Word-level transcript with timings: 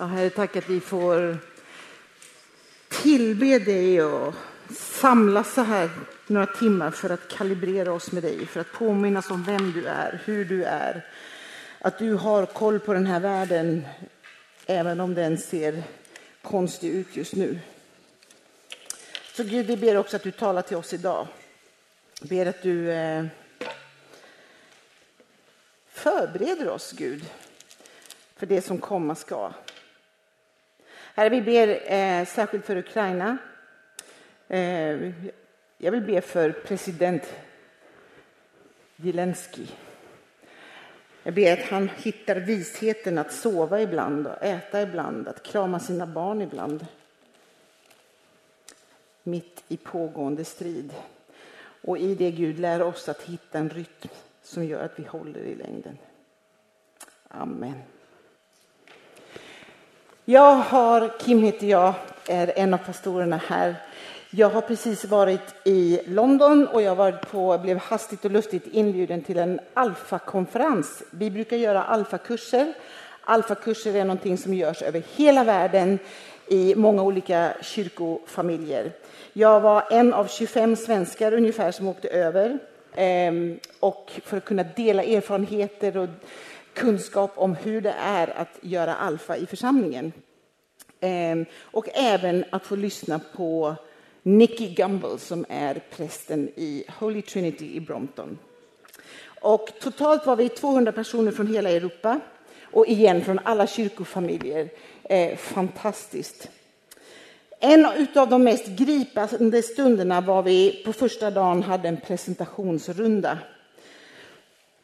Ja, 0.00 0.06
Herre, 0.06 0.30
tack 0.30 0.56
att 0.56 0.68
vi 0.68 0.80
får 0.80 1.38
tillbe 2.88 3.58
dig 3.58 4.02
och 4.02 4.34
samlas 4.76 5.54
så 5.54 5.60
här 5.62 5.90
några 6.26 6.46
timmar 6.46 6.90
för 6.90 7.10
att 7.10 7.28
kalibrera 7.28 7.92
oss 7.92 8.12
med 8.12 8.22
dig, 8.22 8.46
för 8.46 8.60
att 8.60 8.72
påminnas 8.72 9.30
om 9.30 9.44
vem 9.44 9.72
du 9.72 9.86
är, 9.86 10.22
hur 10.24 10.44
du 10.44 10.64
är. 10.64 11.06
Att 11.78 11.98
du 11.98 12.14
har 12.14 12.46
koll 12.46 12.80
på 12.80 12.92
den 12.92 13.06
här 13.06 13.20
världen, 13.20 13.86
även 14.66 15.00
om 15.00 15.14
den 15.14 15.38
ser 15.38 15.82
konstig 16.42 16.90
ut 16.90 17.16
just 17.16 17.34
nu. 17.34 17.58
Så 19.32 19.44
Gud, 19.44 19.66
vi 19.66 19.76
ber 19.76 19.96
också 19.96 20.16
att 20.16 20.22
du 20.22 20.30
talar 20.30 20.62
till 20.62 20.76
oss 20.76 20.92
idag. 20.92 21.26
Jag 22.20 22.28
ber 22.28 22.46
att 22.46 22.62
du 22.62 22.90
eh, 22.90 23.26
förbereder 25.88 26.68
oss, 26.68 26.92
Gud, 26.92 27.24
för 28.36 28.46
det 28.46 28.62
som 28.62 28.78
komma 28.78 29.14
ska. 29.14 29.52
Herre, 31.20 31.28
vi 31.30 31.40
ber 31.42 31.92
eh, 31.92 32.26
särskilt 32.26 32.66
för 32.66 32.76
Ukraina. 32.76 33.38
Eh, 34.48 35.12
jag 35.78 35.92
vill 35.92 36.00
be 36.00 36.20
för 36.20 36.52
president 36.52 37.34
Zelensky. 39.02 39.66
Jag 41.22 41.34
ber 41.34 41.52
att 41.52 41.68
han 41.68 41.88
hittar 41.88 42.36
visheten 42.36 43.18
att 43.18 43.32
sova 43.32 43.80
ibland 43.80 44.26
och 44.26 44.42
äta 44.42 44.82
ibland, 44.82 45.28
att 45.28 45.42
krama 45.42 45.80
sina 45.80 46.06
barn 46.06 46.42
ibland. 46.42 46.86
Mitt 49.22 49.64
i 49.68 49.76
pågående 49.76 50.44
strid. 50.44 50.94
Och 51.82 51.98
i 51.98 52.14
det 52.14 52.30
Gud 52.30 52.58
lär 52.58 52.82
oss 52.82 53.08
att 53.08 53.22
hitta 53.22 53.58
en 53.58 53.70
rytm 53.70 54.08
som 54.42 54.64
gör 54.64 54.84
att 54.84 54.98
vi 54.98 55.04
håller 55.04 55.40
i 55.40 55.54
längden. 55.54 55.98
Amen. 57.28 57.82
Jag 60.30 60.54
har, 60.54 61.10
Kim 61.18 61.42
heter 61.42 61.66
jag, 61.66 61.94
är 62.26 62.52
en 62.56 62.74
av 62.74 62.78
pastorerna 62.78 63.40
här. 63.46 63.74
Jag 64.30 64.50
har 64.50 64.60
precis 64.60 65.04
varit 65.04 65.54
i 65.64 66.00
London 66.06 66.66
och 66.66 66.82
jag 66.82 66.94
varit 66.94 67.30
på, 67.30 67.58
blev 67.58 67.78
hastigt 67.78 68.24
och 68.24 68.30
lustigt 68.30 68.66
inbjuden 68.66 69.22
till 69.22 69.38
en 69.38 69.60
alfakonferens. 69.74 71.02
Vi 71.10 71.30
brukar 71.30 71.56
göra 71.56 71.82
alfakurser. 71.82 72.72
Alfakurser 73.20 73.94
är 73.94 74.04
någonting 74.04 74.38
som 74.38 74.54
görs 74.54 74.82
över 74.82 75.02
hela 75.16 75.44
världen 75.44 75.98
i 76.46 76.74
många 76.74 77.02
olika 77.02 77.52
kyrkofamiljer. 77.62 78.92
Jag 79.32 79.60
var 79.60 79.84
en 79.90 80.14
av 80.14 80.26
25 80.26 80.76
svenskar 80.76 81.32
ungefär 81.32 81.72
som 81.72 81.88
åkte 81.88 82.08
över 82.08 82.58
ehm, 82.94 83.58
och 83.80 84.12
för 84.24 84.36
att 84.36 84.44
kunna 84.44 84.62
dela 84.76 85.02
erfarenheter 85.02 85.96
och 85.96 86.08
kunskap 86.74 87.32
om 87.34 87.54
hur 87.54 87.80
det 87.80 87.94
är 87.98 88.40
att 88.40 88.58
göra 88.60 88.94
alfa 88.94 89.36
i 89.36 89.46
församlingen. 89.46 90.12
Ehm, 91.00 91.46
och 91.62 91.88
även 91.94 92.44
att 92.50 92.66
få 92.66 92.76
lyssna 92.76 93.20
på 93.36 93.74
Nicky 94.22 94.68
Gumbel 94.74 95.18
som 95.18 95.46
är 95.48 95.82
prästen 95.90 96.48
i 96.56 96.84
Holy 96.98 97.22
Trinity 97.22 97.76
i 97.76 97.80
Brompton. 97.80 98.38
Och 99.40 99.70
totalt 99.80 100.26
var 100.26 100.36
vi 100.36 100.48
200 100.48 100.92
personer 100.92 101.32
från 101.32 101.54
hela 101.54 101.70
Europa 101.70 102.20
och 102.62 102.86
igen 102.86 103.24
från 103.24 103.38
alla 103.38 103.66
kyrkofamiljer. 103.66 104.68
Eh, 105.02 105.36
fantastiskt. 105.36 106.50
En 107.60 107.86
av 108.14 108.28
de 108.28 108.44
mest 108.44 108.66
gripande 108.66 109.62
stunderna 109.62 110.20
var 110.20 110.42
vi 110.42 110.82
på 110.84 110.92
första 110.92 111.30
dagen 111.30 111.62
hade 111.62 111.88
en 111.88 112.00
presentationsrunda 112.00 113.38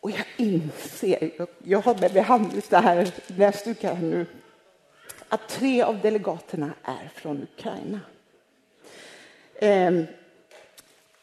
och 0.01 0.11
jag 0.11 0.27
inser, 0.37 1.31
jag 1.65 1.79
har 1.79 1.95
med 1.95 2.13
det 2.13 2.21
här, 2.81 3.13
näsdukar 3.37 3.95
här 3.95 4.03
nu, 4.03 4.27
att 5.29 5.49
tre 5.49 5.83
av 5.83 6.01
delegaterna 6.01 6.71
är 6.83 7.11
från 7.15 7.43
Ukraina. 7.43 8.01
Ehm, 9.61 10.07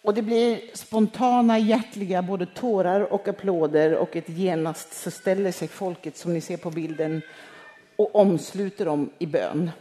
och 0.02 0.14
det 0.14 0.22
blir 0.22 0.62
spontana, 0.74 1.60
hjärtliga 1.60 2.22
både 2.22 2.46
tårar 2.46 3.14
och 3.14 3.28
applåder 3.28 3.96
och 3.96 4.16
ett 4.16 4.30
genast 4.30 4.94
så 4.94 5.12
ställer 5.12 5.52
sig 5.52 5.68
folket 5.68 6.18
som 6.18 6.34
ni 6.34 6.42
ser 6.42 6.58
på 6.58 6.72
bilden 6.72 7.22
och 7.96 8.16
omsluter 8.16 8.86
dem 8.86 9.10
i 9.20 9.26
bön. 9.26 9.72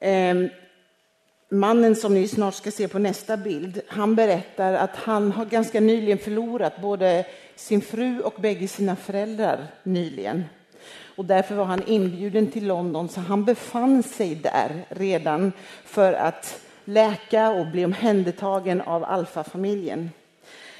Ehm, 0.00 0.48
Mannen 1.48 1.96
som 1.96 2.14
ni 2.14 2.28
snart 2.28 2.54
ska 2.54 2.70
se 2.70 2.88
på 2.88 2.98
nästa 2.98 3.36
bild, 3.36 3.80
han 3.88 4.14
berättar 4.14 4.72
att 4.72 4.96
han 4.96 5.32
har 5.32 5.44
ganska 5.44 5.80
nyligen 5.80 6.18
förlorat 6.18 6.80
både 6.80 7.26
sin 7.56 7.80
fru 7.80 8.20
och 8.20 8.34
bägge 8.40 8.68
sina 8.68 8.96
föräldrar 8.96 9.66
nyligen. 9.82 10.44
Och 11.16 11.24
därför 11.24 11.54
var 11.54 11.64
han 11.64 11.82
inbjuden 11.86 12.50
till 12.50 12.66
London, 12.66 13.08
så 13.08 13.20
han 13.20 13.44
befann 13.44 14.02
sig 14.02 14.34
där 14.34 14.84
redan 14.88 15.52
för 15.84 16.12
att 16.12 16.60
läka 16.84 17.50
och 17.50 17.66
bli 17.66 17.84
omhändertagen 17.84 18.80
av 18.80 19.04
Alfa-familjen. 19.04 20.10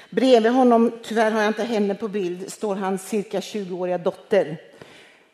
Bredvid 0.09 0.51
honom, 0.51 0.91
tyvärr 1.03 1.31
har 1.31 1.41
jag 1.41 1.49
inte 1.49 1.63
henne 1.63 1.95
på 1.95 2.07
bild, 2.07 2.51
står 2.51 2.75
hans 2.75 3.07
cirka 3.07 3.39
20-åriga 3.39 3.97
dotter. 3.97 4.57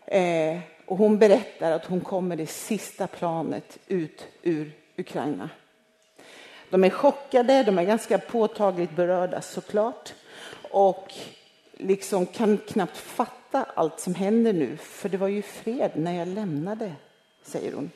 Eh, 0.06 0.59
och 0.85 0.97
hon 0.97 1.18
berättar 1.18 1.72
att 1.72 1.85
hon 1.85 2.01
kommer 2.01 2.35
det 2.35 2.47
sista 2.47 3.07
planet 3.07 3.78
ut 3.88 4.28
ur 4.41 4.72
Ukraina. 4.97 5.50
De 6.69 6.83
är 6.83 6.89
chockade, 6.89 7.63
de 7.63 7.79
är 7.79 7.83
ganska 7.83 8.18
påtagligt 8.18 8.95
berörda 8.95 9.41
såklart 9.41 10.13
och 10.72 11.13
liksom 11.78 12.25
kan 12.25 12.57
knappt 12.57 12.97
fatta 12.97 13.41
allt 13.53 14.00
som 14.00 14.16
händer 14.16 14.53
nu, 14.53 14.78
för 14.78 15.09
det 15.09 15.17
var 15.17 15.28
ju 15.28 15.41
fred 15.41 15.91
när 15.95 16.13
jag 16.13 16.28
lämnade, 16.28 16.91
säger 17.44 17.73
hon. 17.73 17.91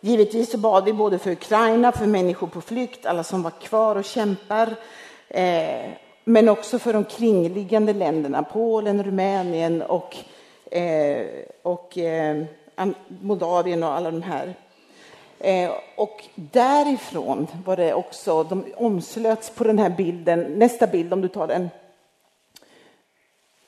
Givetvis 0.00 0.50
så 0.50 0.58
bad 0.58 0.84
vi 0.84 0.92
både 0.92 1.18
för 1.18 1.30
Ukraina, 1.30 1.92
för 1.92 2.06
människor 2.06 2.46
på 2.46 2.60
flykt, 2.60 3.06
alla 3.06 3.24
som 3.24 3.42
var 3.42 3.50
kvar 3.50 3.96
och 3.96 4.04
kämpar, 4.04 4.74
eh, 5.28 5.90
men 6.24 6.48
också 6.48 6.78
för 6.78 6.92
de 6.92 7.04
kringliggande 7.04 7.92
länderna, 7.92 8.42
Polen, 8.42 9.04
Rumänien 9.04 9.82
och, 9.82 10.16
eh, 10.70 11.26
och 11.62 11.98
eh, 11.98 12.44
Moldavien 13.20 13.82
och 13.82 13.92
alla 13.92 14.10
de 14.10 14.22
här. 14.22 14.54
Eh, 15.38 15.70
och 15.96 16.24
därifrån 16.34 17.46
var 17.64 17.76
det 17.76 17.94
också, 17.94 18.44
de 18.44 18.64
omslöts 18.76 19.50
på 19.50 19.64
den 19.64 19.78
här 19.78 19.90
bilden, 19.90 20.40
nästa 20.40 20.86
bild 20.86 21.12
om 21.12 21.20
du 21.20 21.28
tar 21.28 21.46
den. 21.46 21.68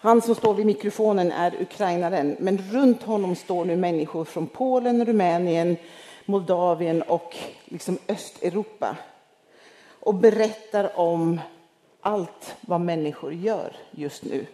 Han 0.03 0.23
som 0.23 0.35
står 0.35 0.55
vid 0.55 0.67
mikrofonen 0.67 1.33
är 1.33 1.63
ukrainaren, 1.63 2.37
men 2.39 2.59
runt 2.59 3.03
honom 3.03 3.37
står 3.37 3.65
nu 3.65 3.77
människor 3.77 4.25
från 4.25 4.47
Polen, 4.47 5.05
Rumänien, 5.07 5.77
Moldavien 6.25 7.03
och 7.03 7.37
liksom 7.65 7.99
Östeuropa 8.09 8.97
och 10.01 10.15
berättar 10.15 10.99
om 10.99 11.41
allt 12.01 12.57
vad 12.61 12.81
människor 12.81 13.33
gör 13.33 13.77
just 13.91 14.25
nu. 14.25 14.47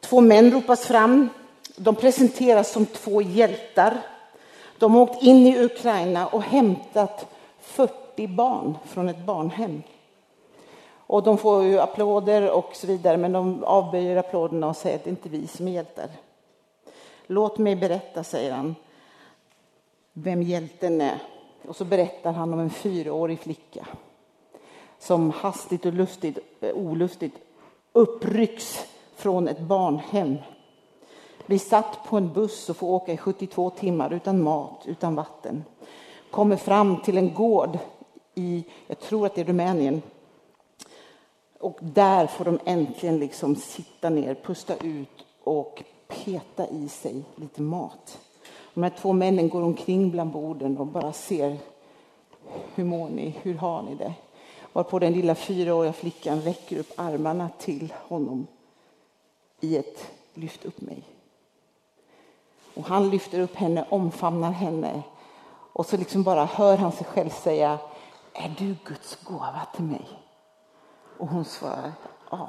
Två 0.00 0.20
män 0.20 0.50
ropas 0.50 0.86
fram. 0.86 1.28
De 1.76 1.94
presenteras 1.94 2.72
som 2.72 2.86
två 2.86 3.22
hjältar 3.22 3.98
de 4.78 4.94
har 4.94 5.00
åkt 5.00 5.22
in 5.22 5.46
i 5.46 5.64
Ukraina 5.64 6.26
och 6.26 6.42
hämtat 6.42 7.26
40 7.60 8.26
barn 8.26 8.78
från 8.86 9.08
ett 9.08 9.26
barnhem. 9.26 9.82
Och 11.06 11.22
de 11.22 11.38
får 11.38 11.64
ju 11.64 11.78
applåder 11.78 12.50
och 12.50 12.70
så 12.72 12.86
vidare, 12.86 13.16
men 13.16 13.32
de 13.32 13.64
avböjer 13.64 14.16
applåderna 14.16 14.68
och 14.68 14.76
säger 14.76 14.96
att 14.96 15.04
det 15.04 15.10
inte 15.10 15.28
är 15.28 15.30
vi 15.30 15.46
som 15.46 15.68
är 15.68 15.72
hjältar. 15.72 16.08
Låt 17.26 17.58
mig 17.58 17.76
berätta, 17.76 18.24
säger 18.24 18.52
han, 18.52 18.74
vem 20.12 20.42
hjälten 20.42 21.00
är. 21.00 21.18
Och 21.68 21.76
så 21.76 21.84
berättar 21.84 22.32
han 22.32 22.52
om 22.52 22.60
en 22.60 22.70
fyraårig 22.70 23.40
flicka 23.40 23.86
som 24.98 25.30
hastigt 25.30 25.86
och 25.86 25.92
lustigt, 25.92 26.38
eh, 26.60 26.74
olustigt 26.74 27.34
upprycks 27.92 28.86
från 29.16 29.48
ett 29.48 29.60
barnhem 29.60 30.38
blir 31.46 31.58
satt 31.58 32.04
på 32.04 32.16
en 32.16 32.32
buss 32.32 32.70
och 32.70 32.76
får 32.76 32.86
åka 32.86 33.12
i 33.12 33.16
72 33.16 33.70
timmar 33.70 34.12
utan 34.12 34.42
mat, 34.42 34.82
utan 34.84 35.14
vatten. 35.14 35.64
Kommer 36.30 36.56
fram 36.56 37.02
till 37.02 37.18
en 37.18 37.34
gård 37.34 37.78
i, 38.34 38.64
jag 38.86 39.00
tror 39.00 39.26
att 39.26 39.34
det 39.34 39.40
är 39.40 39.44
Rumänien. 39.44 40.02
Och 41.64 41.78
där 41.80 42.26
får 42.26 42.44
de 42.44 42.58
äntligen 42.64 43.18
liksom 43.18 43.56
sitta 43.56 44.10
ner, 44.10 44.34
pusta 44.34 44.76
ut 44.76 45.24
och 45.44 45.82
peta 46.08 46.68
i 46.68 46.88
sig 46.88 47.24
lite 47.36 47.62
mat. 47.62 48.18
De 48.74 48.82
här 48.82 48.90
två 48.90 49.12
männen 49.12 49.48
går 49.48 49.62
omkring 49.62 50.10
bland 50.10 50.30
borden 50.30 50.78
och 50.78 50.86
bara 50.86 51.12
ser 51.12 51.58
hur 52.74 52.84
mår 52.84 53.08
ni, 53.08 53.34
hur 53.42 53.54
har 53.54 53.82
ni 53.82 53.94
det? 53.94 54.14
Varpå 54.72 54.98
den 54.98 55.12
lilla 55.12 55.34
fyraåriga 55.34 55.92
flickan 55.92 56.40
räcker 56.40 56.78
upp 56.78 56.92
armarna 56.96 57.50
till 57.58 57.94
honom 58.08 58.46
i 59.60 59.76
ett 59.76 60.06
lyft 60.34 60.64
upp 60.64 60.80
mig. 60.80 61.02
Och 62.74 62.84
han 62.84 63.10
lyfter 63.10 63.40
upp 63.40 63.54
henne, 63.54 63.86
omfamnar 63.88 64.52
henne. 64.52 65.02
Och 65.72 65.86
så 65.86 65.96
liksom 65.96 66.22
bara 66.22 66.44
hör 66.44 66.76
han 66.76 66.92
sig 66.92 67.06
själv 67.06 67.30
säga, 67.30 67.78
är 68.32 68.54
du 68.58 68.76
Guds 68.84 69.16
gåva 69.24 69.66
till 69.74 69.84
mig? 69.84 70.23
Och 71.18 71.28
hon 71.28 71.44
svarar, 71.44 71.92
ja. 72.30 72.48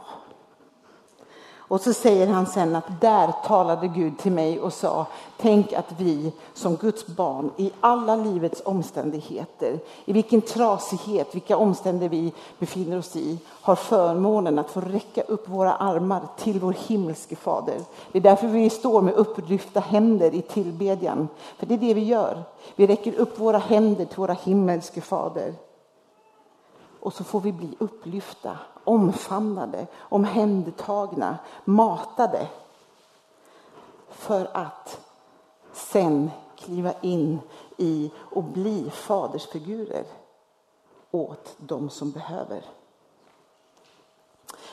Och 1.67 1.81
så 1.81 1.93
säger 1.93 2.27
han 2.27 2.45
sen 2.45 2.75
att 2.75 3.01
där 3.01 3.33
talade 3.45 3.87
Gud 3.87 4.17
till 4.17 4.31
mig 4.31 4.59
och 4.59 4.73
sa 4.73 5.05
Tänk 5.37 5.73
att 5.73 5.91
vi 5.97 6.33
som 6.53 6.75
Guds 6.75 7.07
barn 7.07 7.51
i 7.57 7.71
alla 7.79 8.15
livets 8.15 8.61
omständigheter, 8.65 9.79
i 10.05 10.13
vilken 10.13 10.41
trasighet, 10.41 11.35
vilka 11.35 11.57
omständigheter 11.57 12.17
vi 12.17 12.33
befinner 12.59 12.97
oss 12.97 13.15
i, 13.15 13.37
har 13.61 13.75
förmånen 13.75 14.59
att 14.59 14.71
få 14.71 14.81
räcka 14.81 15.21
upp 15.21 15.49
våra 15.49 15.73
armar 15.73 16.21
till 16.37 16.59
vår 16.59 16.75
himmelske 16.87 17.35
fader. 17.35 17.77
Det 18.11 18.17
är 18.17 18.23
därför 18.23 18.47
vi 18.47 18.69
står 18.69 19.01
med 19.01 19.13
upplyfta 19.13 19.79
händer 19.79 20.35
i 20.35 20.41
tillbedjan. 20.41 21.27
För 21.57 21.65
det 21.65 21.73
är 21.73 21.77
det 21.77 21.93
vi 21.93 22.03
gör. 22.03 22.43
Vi 22.75 22.87
räcker 22.87 23.15
upp 23.15 23.39
våra 23.39 23.57
händer 23.57 24.05
till 24.05 24.17
våra 24.19 24.33
himmelske 24.33 25.01
fader. 25.01 25.53
Och 27.05 27.13
så 27.13 27.23
får 27.23 27.41
vi 27.41 27.51
bli 27.51 27.75
upplyfta, 27.79 28.57
omfamnade, 28.83 29.87
omhändertagna, 29.99 31.37
matade. 31.65 32.47
För 34.09 34.49
att 34.53 34.99
sen 35.73 36.31
kliva 36.55 36.93
in 37.01 37.39
i 37.77 38.11
och 38.17 38.43
bli 38.43 38.89
fadersfigurer 38.89 40.05
åt 41.11 41.55
de 41.57 41.89
som 41.89 42.11
behöver. 42.11 42.65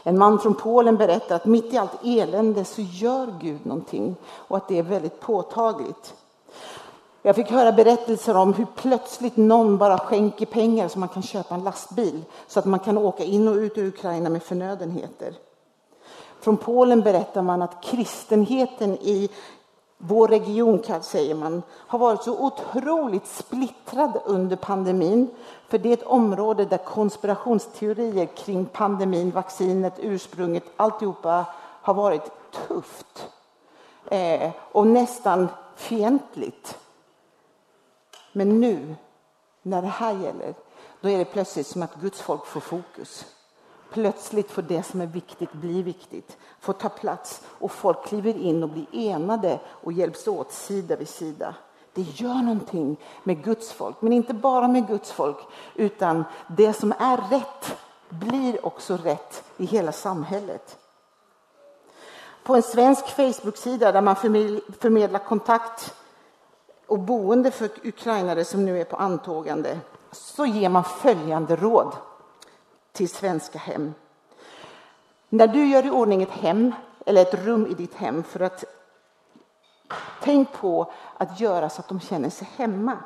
En 0.03 0.19
man 0.19 0.39
från 0.39 0.55
Polen 0.55 0.97
berättar 0.97 1.37
att 1.37 1.47
mitt 1.47 1.73
i 1.73 1.79
allt 1.79 2.05
elände 2.05 2.65
så 2.65 2.83
gör 2.83 3.35
Gud 3.41 3.67
någonting 3.67 4.17
och 4.25 4.57
att 4.57 4.69
det 4.69 4.79
är 4.79 4.83
väldigt 4.83 5.21
påtagligt. 5.21 6.15
Jag 7.25 7.37
fick 7.37 7.51
höra 7.51 7.73
berättelser 7.73 8.37
om 8.37 8.55
hur 8.55 8.67
plötsligt 8.77 9.37
någon 9.37 9.79
bara 9.79 9.99
skänker 9.99 10.47
pengar 10.47 10.89
så 10.89 10.99
man 10.99 11.09
kan 11.09 11.23
köpa 11.23 11.55
en 11.55 11.65
lastbil 11.65 12.25
så 12.47 12.59
att 12.59 12.65
man 12.65 12.81
kan 12.81 12.99
åka 12.99 13.25
in 13.25 13.49
och 13.49 13.55
ut 13.55 13.79
ur 13.79 13.87
Ukraina 13.87 14.31
med 14.31 14.43
förnödenheter. 14.43 15.35
Från 16.41 16.57
Polen 16.57 17.01
berättar 17.01 17.43
man 17.43 17.63
att 17.63 17.83
kristenheten 17.83 18.93
i 18.93 19.31
vår 19.99 20.29
region, 20.29 20.83
säger 21.03 21.35
man, 21.35 21.63
har 21.71 21.99
varit 21.99 22.23
så 22.23 22.39
otroligt 22.39 23.27
splittrad 23.27 24.21
under 24.25 24.57
pandemin. 24.57 25.31
För 25.69 25.79
det 25.79 25.89
är 25.89 25.93
ett 25.93 26.03
område 26.07 26.65
där 26.65 26.79
konspirationsteorier 26.79 28.27
kring 28.27 28.65
pandemin, 28.65 29.31
vaccinet, 29.31 29.95
ursprunget, 29.99 30.65
alltihopa 30.77 31.45
har 31.83 31.95
varit 31.95 32.31
tufft. 32.69 33.29
Eh, 34.09 34.51
och 34.73 34.87
nästan 34.87 35.49
fientligt. 35.77 36.79
Men 38.33 38.61
nu, 38.61 38.97
när 39.63 39.83
det 39.83 39.89
här 39.89 40.13
gäller, 40.13 40.55
då 41.01 41.09
är 41.09 41.19
det 41.19 41.25
plötsligt 41.25 41.67
som 41.67 41.83
att 41.83 42.01
Guds 42.01 42.21
folk 42.21 42.47
får 42.47 42.61
fokus. 42.61 43.27
Plötsligt 43.93 44.51
får 44.51 44.63
det 44.63 44.83
som 44.83 45.01
är 45.01 45.07
viktigt 45.07 45.53
bli 45.53 45.83
viktigt, 45.83 46.37
får 46.61 46.73
ta 46.73 46.89
plats 46.89 47.43
och 47.47 47.73
folk 47.73 48.07
kliver 48.07 48.37
in 48.37 48.63
och 48.63 48.69
blir 48.69 48.87
enade 48.93 49.61
och 49.67 49.93
hjälps 49.93 50.29
åt 50.29 50.53
sida 50.53 50.97
vid 50.97 51.09
sida. 51.09 51.55
Det 51.95 52.03
gör 52.03 52.35
någonting 52.35 52.97
med 53.23 53.45
Guds 53.45 53.73
folk, 53.73 54.03
men 54.03 54.13
inte 54.13 54.35
bara 54.35 54.69
med 54.69 54.87
Guds 54.87 55.13
folk, 55.13 55.37
utan 55.75 56.25
det 56.49 56.73
som 56.73 56.93
är 56.99 57.17
rätt 57.31 57.77
blir 58.09 58.67
också 58.67 58.97
rätt 58.97 59.45
i 59.57 59.65
hela 59.65 59.93
samhället. 59.93 60.79
På 62.43 62.55
en 62.55 62.63
svensk 62.63 63.07
Facebook-sida 63.07 63.93
där 63.93 64.01
man 64.01 64.17
förmedlar 64.17 65.19
kontakt 65.19 65.95
och 66.93 66.99
boende 66.99 67.51
för 67.51 67.71
ukrainare 67.85 68.45
som 68.45 68.65
nu 68.65 68.81
är 68.81 68.85
på 68.85 68.97
antågande 68.97 69.81
så 70.11 70.47
ger 70.47 70.69
man 70.69 70.85
följande 70.85 71.57
råd 71.57 71.97
till 72.93 73.09
svenska 73.09 73.59
hem. 73.59 73.95
När 75.29 75.47
du 75.47 75.67
gör 75.67 75.87
i 75.87 75.91
ordning 75.91 76.23
ett 76.23 76.31
hem 76.31 76.75
eller 77.07 77.23
ett 77.23 77.35
rum 77.35 77.67
i 77.67 77.75
ditt 77.75 77.95
hem 77.95 78.23
för 78.23 78.41
att 78.41 78.65
tänk 80.23 80.53
på 80.53 80.93
att 81.17 81.41
göra 81.41 81.69
så 81.69 81.81
att 81.81 81.89
de 81.89 82.01
känner 82.01 82.31
sig 82.31 82.49
hemma. 82.57 82.99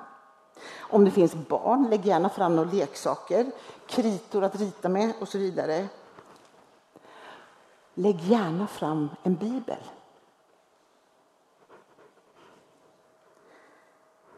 Om 0.79 1.05
det 1.05 1.11
finns 1.11 1.35
barn, 1.35 1.91
lägg 1.91 2.06
gärna 2.06 2.29
fram 2.29 2.56
några 2.56 2.71
leksaker, 2.71 3.50
kritor 3.87 4.44
att 4.44 4.56
rita 4.56 4.88
med 4.88 5.12
och 5.21 5.29
så 5.29 5.38
vidare. 5.38 5.88
Lägg 7.94 8.21
gärna 8.21 8.67
fram 8.67 9.11
en 9.23 9.35
bibel. 9.35 9.79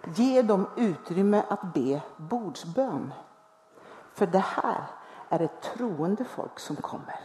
Ge 0.04 0.42
dem 0.42 0.66
utrymme 0.76 1.42
att 1.48 1.74
be 1.74 2.02
bordsbön. 2.16 3.12
För 4.14 4.26
det 4.26 4.38
här 4.38 4.84
är 5.28 5.40
ett 5.40 5.62
troende 5.62 6.24
folk 6.24 6.58
som 6.58 6.76
kommer. 6.76 7.20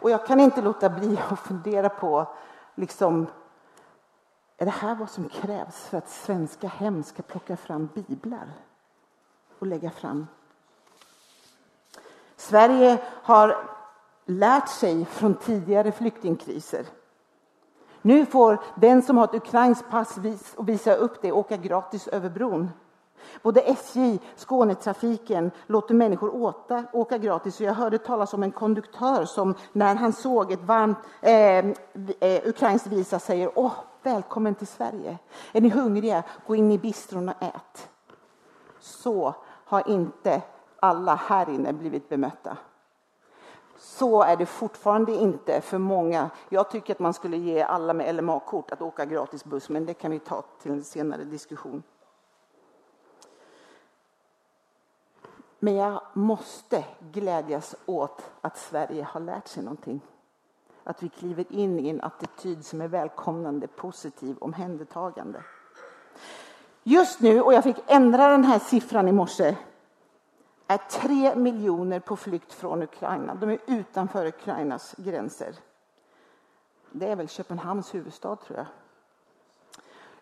Och 0.00 0.10
jag 0.10 0.26
kan 0.26 0.40
inte 0.40 0.62
låta 0.62 0.90
bli 0.90 1.18
att 1.30 1.40
fundera 1.40 1.88
på, 1.88 2.26
liksom, 2.74 3.26
är 4.56 4.64
det 4.64 4.70
här 4.70 4.94
vad 4.94 5.10
som 5.10 5.28
krävs 5.28 5.86
för 5.86 5.98
att 5.98 6.08
svenska 6.08 6.68
hem 6.68 7.02
ska 7.02 7.22
plocka 7.22 7.56
fram 7.56 7.88
biblar 7.94 8.52
och 9.58 9.66
lägga 9.66 9.90
fram? 9.90 10.26
Sverige 12.36 12.98
har 13.22 13.68
lärt 14.24 14.68
sig 14.68 15.04
från 15.04 15.34
tidigare 15.34 15.92
flyktingkriser 15.92 16.86
nu 18.04 18.26
får 18.26 18.58
den 18.74 19.02
som 19.02 19.16
har 19.16 19.24
ett 19.24 19.34
ukrainskt 19.34 19.90
pass 19.90 20.18
och 20.56 20.68
visa 20.68 20.94
upp 20.94 21.22
det 21.22 21.32
åka 21.32 21.56
gratis 21.56 22.08
över 22.08 22.30
bron. 22.30 22.70
Både 23.42 23.60
SJ, 23.60 24.18
Skånetrafiken 24.36 25.50
låter 25.66 25.94
människor 25.94 26.34
åta, 26.34 26.84
åka 26.92 27.18
gratis. 27.18 27.60
Jag 27.60 27.74
hörde 27.74 27.98
talas 27.98 28.34
om 28.34 28.42
en 28.42 28.52
konduktör 28.52 29.24
som 29.24 29.54
när 29.72 29.94
han 29.94 30.12
såg 30.12 30.52
ett 30.52 30.62
varmt 30.62 30.98
eh, 31.20 31.58
eh, 32.20 32.48
ukrainskt 32.48 32.86
visa 32.86 33.18
säger 33.18 33.50
Åh, 33.54 33.72
välkommen 34.02 34.54
till 34.54 34.66
Sverige. 34.66 35.18
Är 35.52 35.60
ni 35.60 35.68
hungriga? 35.68 36.22
Gå 36.46 36.56
in 36.56 36.72
i 36.72 36.78
bistron 36.78 37.28
och 37.28 37.42
ät. 37.42 37.88
Så 38.80 39.34
har 39.64 39.90
inte 39.90 40.42
alla 40.80 41.14
här 41.14 41.50
inne 41.50 41.72
blivit 41.72 42.08
bemötta. 42.08 42.56
Så 43.76 44.22
är 44.22 44.36
det 44.36 44.46
fortfarande 44.46 45.12
inte 45.12 45.60
för 45.60 45.78
många. 45.78 46.30
Jag 46.48 46.70
tycker 46.70 46.94
att 46.94 46.98
man 46.98 47.14
skulle 47.14 47.36
ge 47.36 47.62
alla 47.62 47.92
med 47.92 48.14
LMA-kort 48.14 48.70
att 48.70 48.82
åka 48.82 49.04
gratis 49.04 49.44
buss, 49.44 49.68
men 49.68 49.86
det 49.86 49.94
kan 49.94 50.10
vi 50.10 50.18
ta 50.18 50.44
till 50.62 50.72
en 50.72 50.84
senare 50.84 51.24
diskussion. 51.24 51.82
Men 55.58 55.74
jag 55.74 56.00
måste 56.12 56.84
glädjas 57.12 57.74
åt 57.86 58.22
att 58.40 58.58
Sverige 58.58 59.06
har 59.10 59.20
lärt 59.20 59.48
sig 59.48 59.62
någonting. 59.62 60.00
Att 60.84 61.02
vi 61.02 61.08
kliver 61.08 61.52
in 61.52 61.80
i 61.80 61.88
en 61.88 62.00
attityd 62.00 62.66
som 62.66 62.80
är 62.80 62.88
välkomnande, 62.88 63.66
positiv, 63.66 64.36
omhändertagande. 64.40 65.42
Just 66.82 67.20
nu, 67.20 67.42
och 67.42 67.54
jag 67.54 67.64
fick 67.64 67.76
ändra 67.86 68.28
den 68.28 68.44
här 68.44 68.58
siffran 68.58 69.08
i 69.08 69.12
morse, 69.12 69.56
är 70.66 70.76
tre 70.76 71.34
miljoner 71.34 72.00
på 72.00 72.16
flykt 72.16 72.52
från 72.52 72.82
Ukraina. 72.82 73.34
De 73.34 73.50
är 73.50 73.58
utanför 73.66 74.26
Ukrainas 74.26 74.94
gränser. 74.98 75.54
Det 76.90 77.08
är 77.08 77.16
väl 77.16 77.28
Köpenhamns 77.28 77.94
huvudstad, 77.94 78.36
tror 78.36 78.58
jag. 78.58 78.66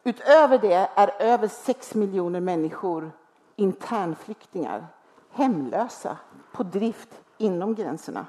Utöver 0.05 0.59
det 0.59 0.89
är 0.95 1.11
över 1.19 1.49
sex 1.49 1.95
miljoner 1.95 2.41
människor 2.41 3.13
internflyktingar, 3.57 4.87
hemlösa, 5.31 6.17
på 6.53 6.63
drift 6.63 7.21
inom 7.39 7.75
gränserna. 7.75 8.27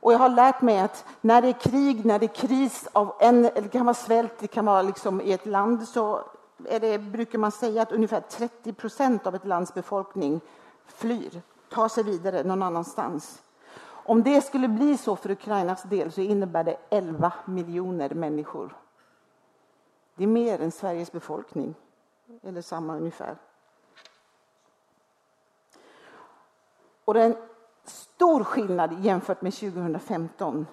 Och 0.00 0.12
jag 0.12 0.18
har 0.18 0.28
lärt 0.28 0.62
mig 0.62 0.80
att 0.80 1.04
när 1.20 1.42
det 1.42 1.48
är 1.48 1.60
krig, 1.60 2.04
när 2.04 2.18
det 2.18 2.26
är 2.26 2.34
kris, 2.48 2.88
av 2.92 3.14
en, 3.20 3.42
det 3.42 3.72
kan 3.72 3.86
vara 3.86 3.94
svält, 3.94 4.38
det 4.38 4.46
kan 4.46 4.64
vara 4.64 4.82
liksom 4.82 5.20
i 5.20 5.32
ett 5.32 5.46
land, 5.46 5.88
så 5.88 6.24
det, 6.56 6.98
brukar 6.98 7.38
man 7.38 7.52
säga 7.52 7.82
att 7.82 7.92
ungefär 7.92 8.20
30 8.20 8.72
procent 8.72 9.26
av 9.26 9.34
ett 9.34 9.46
lands 9.46 9.74
befolkning 9.74 10.40
flyr, 10.86 11.42
tar 11.70 11.88
sig 11.88 12.04
vidare 12.04 12.42
någon 12.44 12.62
annanstans. 12.62 13.42
Om 13.84 14.22
det 14.22 14.40
skulle 14.40 14.68
bli 14.68 14.96
så 14.96 15.16
för 15.16 15.30
Ukrainas 15.30 15.82
del 15.82 16.12
så 16.12 16.20
innebär 16.20 16.64
det 16.64 16.76
11 16.90 17.32
miljoner 17.44 18.10
människor. 18.14 18.76
Det 20.14 20.24
är 20.24 20.28
mer 20.28 20.60
än 20.60 20.70
Sveriges 20.70 21.12
befolkning, 21.12 21.74
eller 22.42 22.62
samma 22.62 22.96
ungefär. 22.96 23.36
Och 27.04 27.14
det 27.14 27.22
är 27.22 27.26
en 27.26 27.36
stor 27.84 28.44
skillnad 28.44 29.04
jämfört 29.04 29.42
med 29.42 29.54
2015 29.54 30.66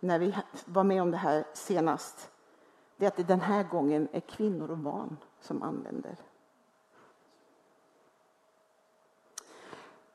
när 0.00 0.18
vi 0.18 0.36
var 0.64 0.84
med 0.84 1.02
om 1.02 1.10
det 1.10 1.16
här 1.16 1.44
senast 1.52 2.30
det 3.00 3.06
är 3.06 3.08
att 3.08 3.16
det 3.16 3.22
den 3.22 3.40
här 3.40 3.62
gången 3.62 4.08
är 4.12 4.20
kvinnor 4.20 4.70
och 4.70 4.78
barn 4.78 5.16
som 5.40 5.62
anländer. 5.62 6.16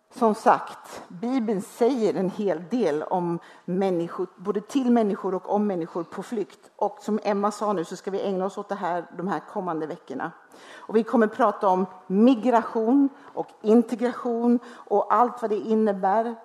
Som 0.10 0.36
sagt, 0.36 1.04
Bibeln 1.08 1.62
säger 1.62 2.13
en 2.13 2.30
hel 2.30 2.63
del 2.70 3.04
om 3.04 3.39
människor, 3.65 4.27
både 4.36 4.62
till 4.62 4.92
människor 4.92 5.36
och 5.36 5.50
om 5.50 5.68
människor 5.68 6.04
på 6.04 6.24
flykt. 6.24 6.72
Och 6.75 6.98
som 7.01 7.20
Emma 7.24 7.51
sa 7.51 7.74
nu 7.74 7.86
så 7.86 7.96
ska 7.96 8.12
vi 8.12 8.22
ägna 8.22 8.46
oss 8.46 8.58
åt 8.58 8.70
det 8.70 8.75
här 8.75 9.06
de 9.18 9.27
här 9.27 9.39
kommande 9.39 9.88
veckorna. 9.88 10.32
Och 10.75 10.96
vi 10.96 11.04
kommer 11.04 11.27
prata 11.27 11.68
om 11.68 11.86
migration 12.08 13.10
och 13.34 13.48
integration 13.62 14.60
och 14.74 15.13
allt 15.13 15.42
vad 15.42 15.51
det 15.51 15.60
innebär. 15.60 16.36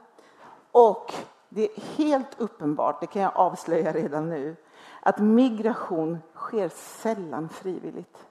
Och 0.73 1.13
det 1.49 1.65
är 1.65 1.81
helt 1.97 2.41
uppenbart, 2.41 3.01
det 3.01 3.07
kan 3.07 3.23
jag 3.23 3.33
avslöja 3.35 3.93
redan 3.93 4.29
nu, 4.29 4.57
att 5.01 5.19
migration 5.19 6.19
sker 6.35 6.69
sällan 6.69 7.49
frivilligt. 7.49 8.27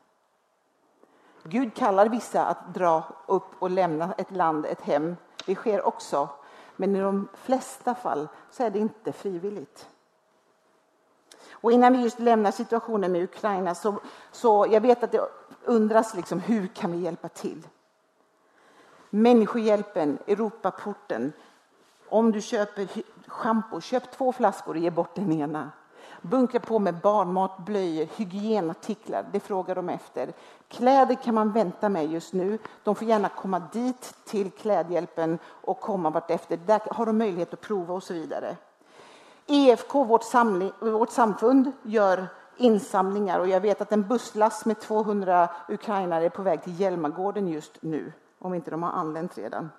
Gud 1.44 1.76
kallar 1.76 2.10
vissa 2.10 2.46
att 2.46 2.74
dra 2.74 3.04
upp 3.26 3.56
och 3.60 3.70
lämna 3.70 4.14
ett 4.18 4.32
land, 4.32 4.66
ett 4.66 4.82
hem. 4.82 5.16
Det 5.46 5.56
sker 5.56 5.88
också. 5.88 6.30
Men 6.76 6.96
i 6.96 7.00
de 7.00 7.28
flesta 7.34 7.96
fall 7.96 8.28
så 8.52 8.64
är 8.64 8.70
det 8.70 8.80
inte 8.80 9.12
frivilligt. 9.12 9.90
Och 11.52 11.72
innan 11.72 11.94
vi 11.94 12.04
just 12.04 12.20
lämnar 12.20 12.52
situationen 12.52 13.12
med 13.12 13.24
Ukraina 13.24 13.76
så, 13.76 14.00
så 14.32 14.68
jag 14.70 14.82
vet 14.82 15.04
att 15.04 15.12
det 15.12 15.30
undras 15.64 16.16
liksom, 16.16 16.40
hur 16.40 16.68
kan 16.68 16.92
vi 16.92 16.98
hjälpa 16.98 17.30
till? 17.30 17.68
Människohjälpen, 19.10 20.18
Europaporten. 20.28 21.34
Om 22.10 22.32
du 22.32 22.42
köper 22.42 22.88
schampo, 23.28 23.82
köp 23.82 24.12
två 24.12 24.32
flaskor 24.32 24.74
och 24.74 24.82
ge 24.82 24.90
bort 24.90 25.16
den 25.16 25.32
ena. 25.32 25.72
Bunkra 26.22 26.60
på 26.60 26.80
med 26.80 26.96
barnmat, 26.96 27.58
blöjor, 27.58 28.08
hygienartiklar. 28.16 29.26
Det 29.32 29.40
frågar 29.40 29.76
de 29.76 29.90
efter. 29.90 30.34
Kläder 30.68 31.16
kan 31.16 31.36
man 31.36 31.52
vänta 31.52 31.90
med 31.90 32.12
just 32.12 32.34
nu. 32.34 32.60
De 32.84 32.96
får 32.96 33.08
gärna 33.08 33.30
komma 33.30 33.62
dit 33.74 34.16
till 34.26 34.52
klädhjälpen 34.52 35.40
och 35.46 35.80
komma 35.80 36.10
vartefter. 36.10 36.58
Där 36.66 36.82
har 36.92 37.06
de 37.06 37.18
möjlighet 37.18 37.54
att 37.54 37.62
prova 37.62 37.94
och 37.94 38.04
så 38.04 38.14
vidare. 38.14 38.56
EFK, 39.48 40.04
vårt, 40.04 40.24
samling, 40.24 40.72
vårt 40.80 41.12
samfund, 41.12 41.72
gör 41.84 42.28
insamlingar 42.58 43.40
och 43.40 43.48
jag 43.48 43.62
vet 43.62 43.82
att 43.82 43.92
en 43.92 44.08
busslast 44.08 44.66
med 44.66 44.80
200 44.80 45.50
ukrainare 45.70 46.26
är 46.26 46.30
på 46.30 46.42
väg 46.42 46.64
till 46.64 46.80
Hjälmagården 46.80 47.48
just 47.48 47.78
nu, 47.82 48.14
om 48.40 48.54
inte 48.54 48.72
de 48.72 48.84
har 48.84 48.92
anlänt 48.92 49.38
redan. 49.38 49.70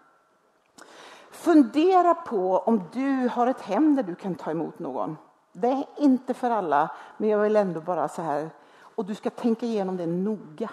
Fundera 1.31 2.15
på 2.15 2.59
om 2.59 2.83
du 2.93 3.29
har 3.29 3.47
ett 3.47 3.61
hem 3.61 3.97
där 3.97 4.03
du 4.03 4.15
kan 4.15 4.35
ta 4.35 4.51
emot 4.51 4.79
någon. 4.79 5.17
Det 5.53 5.69
är 5.69 5.87
inte 5.97 6.35
för 6.35 6.51
alla, 6.51 6.91
men 7.17 7.29
jag 7.29 7.39
vill 7.39 7.57
ändå 7.57 7.81
bara 7.81 8.09
så 8.09 8.23
här. 8.23 8.51
Och 8.95 9.05
du 9.05 9.15
ska 9.15 9.31
tänka 9.31 9.67
igenom 9.67 9.97
det 9.97 10.07
noga. 10.07 10.71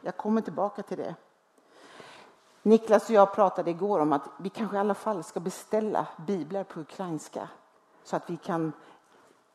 Jag 0.00 0.16
kommer 0.16 0.40
tillbaka 0.40 0.82
till 0.82 0.98
det. 0.98 1.14
Niklas 2.62 3.04
och 3.08 3.14
jag 3.14 3.34
pratade 3.34 3.70
igår 3.70 4.00
om 4.00 4.12
att 4.12 4.28
vi 4.38 4.48
kanske 4.48 4.76
i 4.76 4.80
alla 4.80 4.94
fall 4.94 5.24
ska 5.24 5.40
beställa 5.40 6.06
biblar 6.26 6.64
på 6.64 6.80
ukrainska 6.80 7.48
så 8.04 8.16
att 8.16 8.30
vi 8.30 8.36
kan 8.36 8.72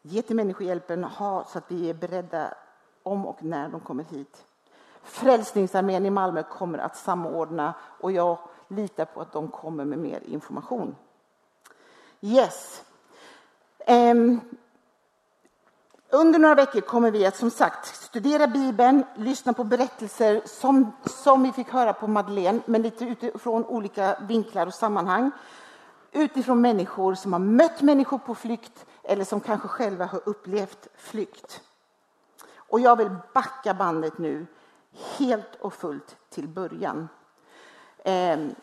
ge 0.01 0.21
till 0.21 0.35
Människohjälpen, 0.35 1.03
ha 1.03 1.43
så 1.43 1.57
att 1.57 1.71
vi 1.71 1.89
är 1.89 1.93
beredda 1.93 2.53
om 3.03 3.25
och 3.25 3.43
när 3.43 3.69
de 3.69 3.79
kommer 3.79 4.03
hit. 4.03 4.45
Frälsningsarmén 5.03 6.05
i 6.05 6.09
Malmö 6.09 6.43
kommer 6.43 6.79
att 6.79 6.95
samordna 6.95 7.73
och 7.99 8.11
jag 8.11 8.37
litar 8.67 9.05
på 9.05 9.21
att 9.21 9.31
de 9.31 9.47
kommer 9.47 9.85
med 9.85 9.99
mer 9.99 10.23
information. 10.23 10.95
Yes. 12.21 12.83
Ehm, 13.85 14.41
under 16.09 16.39
några 16.39 16.55
veckor 16.55 16.81
kommer 16.81 17.11
vi 17.11 17.25
att 17.25 17.35
som 17.35 17.51
sagt 17.51 17.85
studera 17.95 18.47
Bibeln, 18.47 19.03
lyssna 19.15 19.53
på 19.53 19.63
berättelser 19.63 20.41
som, 20.45 20.91
som 21.05 21.43
vi 21.43 21.51
fick 21.51 21.69
höra 21.69 21.93
på 21.93 22.07
Madeleine, 22.07 22.59
men 22.65 22.81
lite 22.81 23.05
utifrån 23.05 23.65
olika 23.65 24.17
vinklar 24.21 24.67
och 24.67 24.73
sammanhang. 24.73 25.31
Utifrån 26.11 26.61
människor 26.61 27.15
som 27.15 27.33
har 27.33 27.39
mött 27.39 27.81
människor 27.81 28.17
på 28.17 28.35
flykt 28.35 28.85
eller 29.03 29.25
som 29.25 29.39
kanske 29.39 29.67
själva 29.67 30.05
har 30.05 30.21
upplevt 30.25 30.87
flykt. 30.95 31.61
Och 32.55 32.79
jag 32.79 32.95
vill 32.95 33.09
backa 33.33 33.73
bandet 33.73 34.17
nu 34.17 34.45
helt 35.17 35.55
och 35.59 35.73
fullt 35.73 36.15
till 36.29 36.47
början. 36.47 37.09
Ehm, 38.03 38.55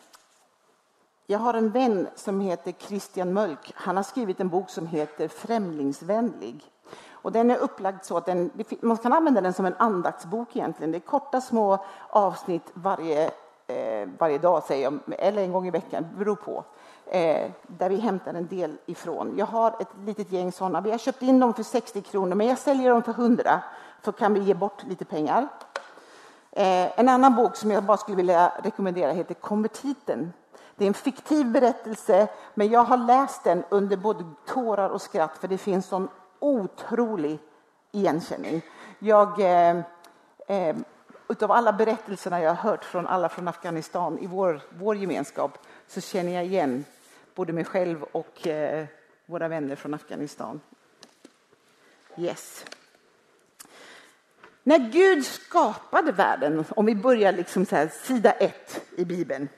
jag 1.31 1.39
har 1.39 1.53
en 1.53 1.69
vän 1.69 2.07
som 2.15 2.41
heter 2.41 2.73
Christian 2.79 3.33
Mölk. 3.33 3.73
Han 3.75 3.95
har 3.95 4.03
skrivit 4.03 4.39
en 4.39 4.49
bok 4.49 4.69
som 4.69 4.87
heter 4.87 5.27
Främlingsvänlig. 5.27 6.63
Och 7.11 7.31
den 7.31 7.51
är 7.51 7.57
upplagd 7.57 8.03
så 8.03 8.17
att 8.17 8.25
den, 8.25 8.51
man 8.81 8.97
kan 8.97 9.13
använda 9.13 9.41
den 9.41 9.53
som 9.53 9.65
en 9.65 9.75
andaktsbok 9.77 10.55
egentligen. 10.55 10.91
Det 10.91 10.97
är 10.97 10.99
korta 10.99 11.41
små 11.41 11.85
avsnitt 12.09 12.71
varje, 12.73 13.31
eh, 13.67 14.09
varje 14.17 14.37
dag, 14.37 14.63
säger 14.63 14.83
jag, 14.83 14.99
eller 15.19 15.41
en 15.41 15.51
gång 15.51 15.67
i 15.67 15.71
veckan, 15.71 16.07
beror 16.17 16.35
på. 16.35 16.63
Eh, 17.05 17.51
där 17.67 17.89
vi 17.89 17.97
hämtar 17.97 18.33
en 18.33 18.47
del 18.47 18.77
ifrån. 18.85 19.33
Jag 19.37 19.45
har 19.45 19.75
ett 19.79 19.91
litet 20.05 20.31
gäng 20.31 20.51
sådana. 20.51 20.81
Vi 20.81 20.91
har 20.91 20.97
köpt 20.97 21.21
in 21.21 21.39
dem 21.39 21.53
för 21.53 21.63
60 21.63 22.01
kronor, 22.01 22.35
men 22.35 22.47
jag 22.47 22.57
säljer 22.57 22.89
dem 22.89 23.03
för 23.03 23.13
100, 23.13 23.61
så 24.05 24.11
kan 24.11 24.33
vi 24.33 24.39
ge 24.39 24.53
bort 24.53 24.83
lite 24.83 25.05
pengar. 25.05 25.47
Eh, 26.51 26.99
en 26.99 27.09
annan 27.09 27.35
bok 27.35 27.55
som 27.55 27.71
jag 27.71 27.83
bara 27.83 27.97
skulle 27.97 28.17
vilja 28.17 28.51
rekommendera 28.63 29.11
heter 29.11 29.33
Konvertiten 29.33 30.33
det 30.81 30.85
är 30.85 30.87
en 30.87 30.93
fiktiv 30.93 31.45
berättelse, 31.45 32.27
men 32.53 32.69
jag 32.69 32.83
har 32.83 32.97
läst 32.97 33.43
den 33.43 33.63
under 33.69 33.97
både 33.97 34.23
tårar 34.47 34.89
och 34.89 35.01
skratt 35.01 35.37
för 35.37 35.47
det 35.47 35.57
finns 35.57 35.85
sån 35.85 36.07
otrolig 36.39 37.39
igenkänning. 37.91 38.61
Jag, 38.99 39.39
eh, 39.39 39.77
eh, 40.47 40.75
utav 41.27 41.51
alla 41.51 41.73
berättelserna 41.73 42.41
jag 42.41 42.49
har 42.49 42.69
hört 42.69 42.83
från 42.83 43.07
alla 43.07 43.29
från 43.29 43.47
Afghanistan 43.47 44.19
i 44.19 44.27
vår, 44.27 44.61
vår 44.69 44.95
gemenskap 44.95 45.57
så 45.87 46.01
känner 46.01 46.31
jag 46.31 46.45
igen 46.45 46.85
både 47.35 47.53
mig 47.53 47.65
själv 47.65 48.03
och 48.03 48.47
eh, 48.47 48.85
våra 49.25 49.47
vänner 49.47 49.75
från 49.75 49.93
Afghanistan. 49.93 50.61
Yes. 52.17 52.65
När 54.63 54.79
Gud 54.91 55.25
skapade 55.25 56.11
världen, 56.11 56.65
om 56.69 56.85
vi 56.85 56.95
börjar 56.95 57.31
liksom 57.31 57.65
så 57.65 57.75
här, 57.75 57.87
sida 57.87 58.31
ett 58.31 58.81
i 58.97 59.05
Bibeln, 59.05 59.49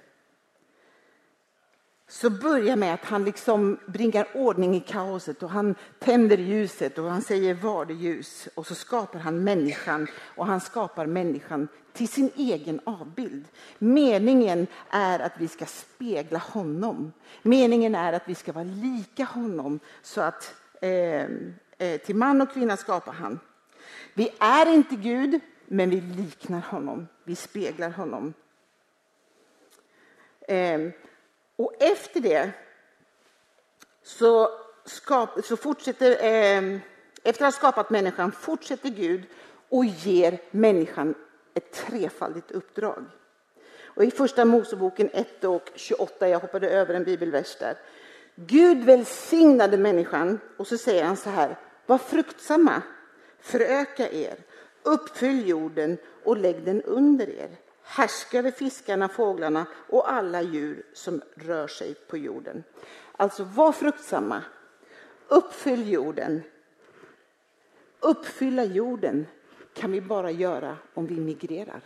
så 2.14 2.30
börjar 2.30 2.76
med 2.76 2.94
att 2.94 3.06
han 3.06 3.26
liksom 3.26 3.78
bringar 3.86 4.28
ordning 4.34 4.76
i 4.76 4.80
kaoset 4.80 5.44
och 5.44 5.50
han 5.50 5.76
tänder 6.00 6.38
ljuset 6.38 6.98
och 6.98 7.10
han 7.10 7.22
säger 7.22 7.54
var 7.54 7.86
det 7.86 7.94
ljus 7.94 8.48
och 8.56 8.68
så 8.68 8.76
skapar 8.76 9.20
han 9.20 9.44
människan 9.44 10.08
och 10.36 10.46
han 10.46 10.62
skapar 10.62 11.06
människan 11.06 11.68
till 11.94 12.08
sin 12.08 12.32
egen 12.36 12.80
avbild. 12.84 13.46
Meningen 13.78 14.68
är 14.90 15.20
att 15.20 15.32
vi 15.38 15.48
ska 15.48 15.66
spegla 15.66 16.40
honom. 16.40 17.14
Meningen 17.42 17.96
är 17.96 18.14
att 18.14 18.30
vi 18.30 18.36
ska 18.36 18.52
vara 18.52 18.64
lika 18.64 19.24
honom 19.24 19.80
så 20.02 20.22
att 20.22 20.56
eh, 20.82 21.24
eh 21.78 22.02
till 22.06 22.16
man 22.16 22.42
och 22.42 22.54
kvinna 22.54 22.78
skapar 22.78 23.14
han. 23.14 23.40
Vi 24.14 24.30
är 24.40 24.74
inte 24.74 24.96
Gud, 24.96 25.40
men 25.66 25.90
vi 25.90 26.02
liknar 26.02 26.62
honom. 26.62 27.08
Vi 27.24 27.36
speglar 27.36 27.90
honom. 27.90 28.34
Eh, 30.48 30.80
och 31.56 31.74
efter 31.80 32.20
det 32.20 32.52
så, 34.04 34.50
skap, 34.86 35.46
så 35.46 35.58
fortsätter, 35.58 36.12
eh, 36.12 36.80
efter 37.24 37.46
att 37.46 37.54
ha 37.54 37.60
skapat 37.60 37.90
människan 37.90 38.32
fortsätter 38.32 38.90
Gud 38.90 39.24
och 39.70 39.86
ger 39.86 40.42
människan 40.52 41.16
ett 41.54 41.72
trefaldigt 41.72 42.52
uppdrag. 42.52 43.06
Och 43.96 44.04
I 44.04 44.12
första 44.12 44.46
Moseboken 44.46 45.10
1 45.14 45.44
och 45.44 45.72
28, 45.76 46.28
jag 46.28 46.40
hoppade 46.40 46.70
över 46.70 46.94
en 46.94 47.04
bibelvers 47.04 47.56
där. 47.60 47.78
Gud 48.36 48.84
välsignade 48.84 49.78
människan 49.78 50.40
och 50.58 50.68
så 50.68 50.78
säger 50.78 51.04
han 51.04 51.18
så 51.18 51.30
här, 51.30 51.60
var 51.86 51.98
fruktsamma, 51.98 52.82
föröka 53.40 54.12
er, 54.12 54.36
uppfyll 54.84 55.50
jorden 55.50 55.98
och 56.24 56.38
lägg 56.38 56.66
den 56.66 56.82
under 56.82 57.30
er 57.30 57.50
Härskare, 57.84 58.52
fiskarna, 58.52 59.10
fåglarna 59.10 59.66
och 59.90 60.12
alla 60.12 60.42
djur 60.42 60.86
som 60.94 61.22
rör 61.36 61.68
sig 61.68 61.94
på 61.94 62.18
jorden. 62.18 62.64
Alltså, 63.12 63.44
var 63.44 63.72
fruktsamma. 63.72 64.44
Uppfyll 65.28 65.92
jorden. 65.92 66.44
Uppfylla 68.00 68.64
jorden 68.64 69.28
kan 69.74 69.92
vi 69.92 70.02
bara 70.02 70.32
göra 70.32 70.78
om 70.94 71.08
vi 71.08 71.16
migrerar. 71.16 71.82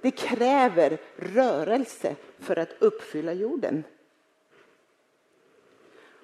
Det 0.00 0.10
kräver 0.10 1.00
rörelse 1.16 2.16
för 2.38 2.58
att 2.58 2.68
uppfylla 2.78 3.32
jorden. 3.32 3.84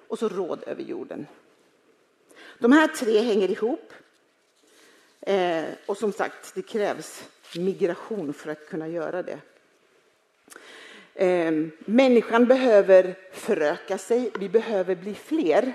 Och 0.07 0.19
så 0.19 0.29
råd 0.29 0.63
över 0.67 0.83
jorden. 0.83 1.27
De 2.59 2.71
här 2.71 2.87
tre 2.87 3.19
hänger 3.19 3.51
ihop. 3.51 3.93
Eh, 5.21 5.65
och 5.85 5.97
som 5.97 6.11
sagt, 6.11 6.55
det 6.55 6.61
krävs 6.61 7.29
migration 7.59 8.33
för 8.33 8.51
att 8.51 8.69
kunna 8.69 8.87
göra 8.87 9.23
det. 9.23 9.39
Ehm, 11.15 11.71
människan 11.79 12.45
behöver 12.45 13.15
föröka 13.31 13.97
sig, 13.97 14.31
vi 14.39 14.49
behöver 14.49 14.95
bli 14.95 15.13
fler. 15.13 15.73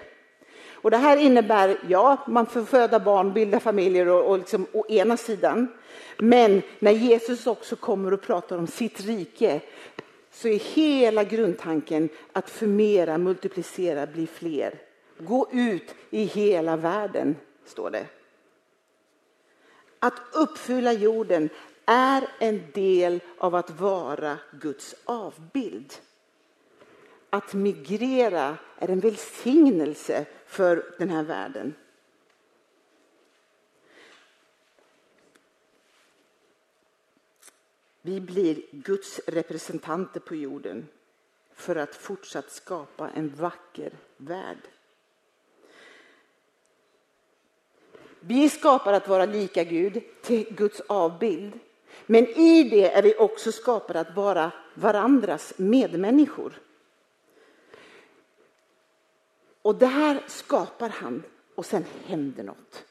Och 0.82 0.90
det 0.90 0.96
här 0.96 1.16
innebär, 1.16 1.78
ja, 1.88 2.24
man 2.26 2.46
får 2.46 2.64
föda 2.64 3.00
barn, 3.00 3.32
bilda 3.32 3.60
familjer 3.60 4.08
och, 4.08 4.30
och 4.30 4.38
liksom, 4.38 4.66
å 4.72 4.86
ena 4.88 5.16
sidan. 5.16 5.68
Men 6.18 6.62
när 6.78 6.92
Jesus 6.92 7.46
också 7.46 7.76
kommer 7.76 8.12
och 8.12 8.22
pratar 8.22 8.58
om 8.58 8.66
sitt 8.66 9.00
rike 9.00 9.60
så 10.30 10.48
är 10.48 10.58
hela 10.58 11.24
grundtanken 11.24 12.08
att 12.32 12.50
förmera, 12.50 13.18
multiplicera, 13.18 14.06
bli 14.06 14.26
fler. 14.26 14.74
Gå 15.18 15.48
ut 15.52 15.94
i 16.10 16.24
hela 16.24 16.76
världen, 16.76 17.36
står 17.64 17.90
det. 17.90 18.06
Att 19.98 20.14
uppfylla 20.32 20.92
jorden 20.92 21.48
är 21.90 22.28
en 22.38 22.70
del 22.74 23.20
av 23.38 23.54
att 23.54 23.70
vara 23.70 24.38
Guds 24.52 24.94
avbild. 25.04 25.94
att 27.32 27.54
migrera 27.54 28.58
är 28.76 28.88
en 28.88 29.00
välsignelse 29.00 30.26
för 30.46 30.94
den 30.98 31.10
här 31.10 31.22
världen. 31.22 31.74
Vi 38.02 38.20
blir 38.20 38.62
Guds 38.70 39.20
representanter 39.26 40.20
på 40.20 40.34
jorden 40.34 40.88
för 41.54 41.76
att 41.76 41.94
fortsatt 41.94 42.50
skapa 42.50 43.10
en 43.10 43.34
vacker 43.34 43.92
värld. 44.16 44.68
Vi 48.20 48.48
skapar 48.48 48.92
att 48.92 49.08
vara 49.08 49.26
lika 49.26 49.64
Gud 49.64 50.02
till 50.22 50.54
Guds 50.54 50.80
avbild. 50.80 51.58
Men 52.06 52.26
i 52.26 52.64
det 52.64 52.92
är 52.92 53.02
vi 53.02 53.14
också 53.18 53.52
skapade 53.52 54.00
att 54.00 54.16
vara 54.16 54.52
varandras 54.74 55.52
medmänniskor. 55.56 56.52
Och 59.62 59.74
det 59.74 59.86
här 59.86 60.22
skapar 60.26 60.88
han 60.88 61.22
och 61.54 61.66
sen 61.66 61.84
händer 62.06 62.42
något. 62.42 62.84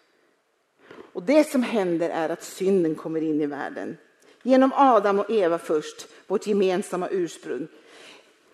Och 1.13 1.23
det 1.23 1.43
som 1.43 1.63
händer 1.63 2.09
är 2.09 2.29
att 2.29 2.43
synden 2.43 2.95
kommer 2.95 3.21
in 3.21 3.41
i 3.41 3.45
världen. 3.45 3.97
Genom 4.43 4.71
Adam 4.75 5.19
och 5.19 5.31
Eva 5.31 5.57
först, 5.57 6.07
vårt 6.27 6.47
gemensamma 6.47 7.07
ursprung. 7.11 7.67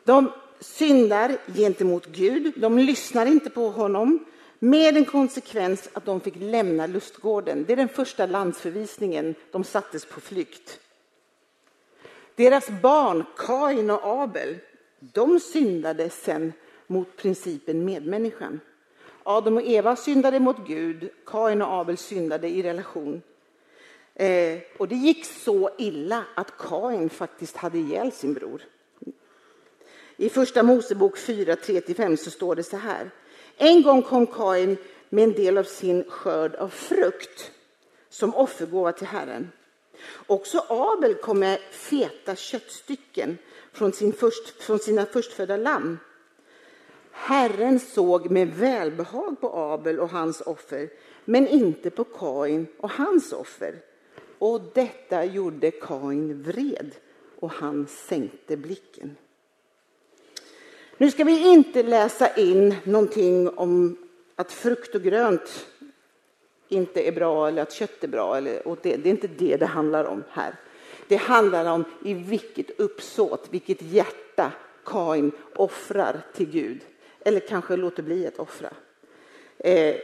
De 0.04 0.32
syndar 0.60 1.38
gentemot 1.48 2.06
Gud, 2.06 2.54
de 2.56 2.78
lyssnar 2.78 3.26
inte 3.26 3.50
på 3.50 3.70
honom. 3.70 4.26
Med 4.60 4.98
en 4.98 5.06
konsekvens 5.06 5.90
att 5.94 6.06
de 6.06 6.22
fick 6.22 6.36
lämna 6.36 6.88
lustgården. 6.88 7.66
Det 7.68 7.74
är 7.74 7.78
den 7.78 7.90
första 7.90 8.26
landsförvisningen, 8.26 9.36
de 9.52 9.64
sattes 9.64 10.06
på 10.06 10.22
flykt. 10.22 10.80
Deras 12.36 12.70
barn, 12.82 13.26
Kain 13.38 13.90
och 13.90 14.00
Abel, 14.04 14.58
de 15.00 15.40
syndade 15.40 16.10
sen 16.10 16.54
mot 16.88 17.18
principen 17.18 17.86
medmänniskan. 17.86 18.60
Adam 19.24 19.58
och 19.58 19.64
Eva 19.64 19.96
syndade 19.96 20.40
mot 20.40 20.68
Gud, 20.68 21.10
Kain 21.26 21.62
och 21.62 21.74
Abel 21.74 21.98
syndade 21.98 22.48
i 22.48 22.64
relation. 22.64 23.22
Eh, 24.14 24.60
och 24.78 24.88
det 24.88 24.96
gick 24.96 25.26
så 25.26 25.70
illa 25.78 26.24
att 26.36 26.58
Kain 26.58 27.10
faktiskt 27.10 27.58
hade 27.58 27.78
ihjäl 27.78 28.12
sin 28.12 28.34
bror. 28.34 28.62
I 30.18 30.30
första 30.30 30.64
Mosebok 30.64 31.18
4, 31.18 31.56
3-5 31.56 32.16
så 32.16 32.32
står 32.32 32.56
det 32.56 32.64
så 32.64 32.78
här. 32.78 33.12
En 33.58 33.84
gång 33.84 34.02
kom 34.02 34.28
Kain 34.28 34.78
med 35.10 35.24
en 35.24 35.34
del 35.34 35.58
av 35.58 35.64
sin 35.64 36.04
skörd 36.08 36.56
av 36.56 36.70
frukt 36.70 37.52
som 38.10 38.36
offergåva 38.36 38.92
till 38.92 39.08
Herren. 39.08 39.52
Också 40.28 40.66
Abel 40.70 41.14
kom 41.14 41.40
med 41.40 41.60
feta 41.72 42.36
köttstycken 42.36 43.38
från, 43.74 43.94
sin 43.94 44.14
först, 44.14 44.64
från 44.64 44.80
sina 44.80 45.06
förstfödda 45.06 45.58
lamm. 45.58 45.98
Herren 47.12 47.80
såg 47.80 48.32
med 48.32 48.48
välbehag 48.48 49.42
på 49.42 49.50
Abel 49.54 50.00
och 50.00 50.10
hans 50.10 50.42
offer, 50.42 50.90
men 51.26 51.48
inte 51.48 51.90
på 51.90 52.04
Kain 52.04 52.68
och 52.78 52.92
hans 52.92 53.34
offer. 53.34 53.76
Och 54.40 54.62
detta 54.74 55.26
gjorde 55.26 55.72
Kain 55.72 56.44
vred, 56.44 56.96
och 57.40 57.52
han 57.52 57.88
sänkte 57.88 58.58
blicken. 58.58 59.18
Nu 60.98 61.12
ska 61.12 61.24
vi 61.24 61.48
inte 61.48 61.84
läsa 61.84 62.36
in 62.36 62.76
någonting 62.84 63.50
om 63.50 63.98
att 64.36 64.52
frukt 64.52 64.96
och 64.96 65.02
grönt 65.02 65.68
inte 66.70 67.08
är 67.08 67.12
bra 67.12 67.48
eller 67.48 67.62
att 67.62 67.74
kött 67.74 68.04
är 68.04 68.08
bra. 68.08 68.38
Eller, 68.38 68.68
och 68.68 68.78
det, 68.82 68.96
det 68.96 69.10
är 69.10 69.12
inte 69.12 69.28
det 69.28 69.58
det 69.58 69.66
handlar 69.66 70.06
om 70.06 70.24
här. 70.30 70.56
Det 71.08 71.16
handlar 71.16 71.72
om 71.72 71.84
i 72.04 72.14
vilket 72.14 72.80
uppsåt, 72.80 73.48
vilket 73.52 73.82
hjärta 73.82 74.52
Kain 74.86 75.32
offrar 75.56 76.22
till 76.34 76.50
Gud. 76.50 76.82
Eller 77.20 77.40
kanske 77.40 77.76
låter 77.76 78.04
bli 78.04 78.28
att 78.28 78.40
offra. 78.40 78.70
Eh, 79.58 79.96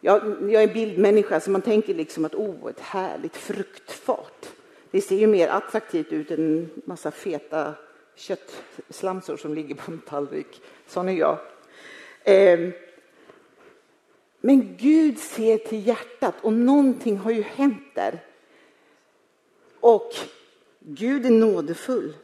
jag, 0.00 0.36
jag, 0.40 0.62
är 0.62 0.68
en 0.68 0.74
bildmänniska 0.74 1.40
så 1.40 1.50
man 1.50 1.62
tänker 1.62 1.94
liksom 1.94 2.24
att 2.24 2.34
oh, 2.34 2.70
ett 2.70 2.80
härligt 2.80 3.36
fruktfat. 3.36 4.54
Det 4.90 5.00
ser 5.00 5.16
ju 5.16 5.26
mer 5.26 5.48
attraktivt 5.48 6.12
ut 6.12 6.30
än 6.30 6.38
en 6.38 6.70
massa 6.84 7.10
feta 7.10 7.74
köttslamsor 8.14 9.36
som 9.36 9.54
ligger 9.54 9.74
på 9.74 9.92
en 9.92 9.98
tallrik. 9.98 10.62
Sån 10.86 11.08
är 11.08 11.12
jag. 11.12 11.38
Ehm, 12.24 12.72
men 14.40 14.76
Gud 14.76 15.18
ser 15.18 15.58
till 15.58 15.86
hjärtat 15.86 16.34
och 16.40 16.52
någonting 16.52 17.16
har 17.16 17.30
ju 17.30 17.42
hänt 17.42 17.94
där. 17.94 18.24
Och 19.80 20.14
Gud 20.78 21.26
är 21.26 21.30
nådefull 21.30 22.14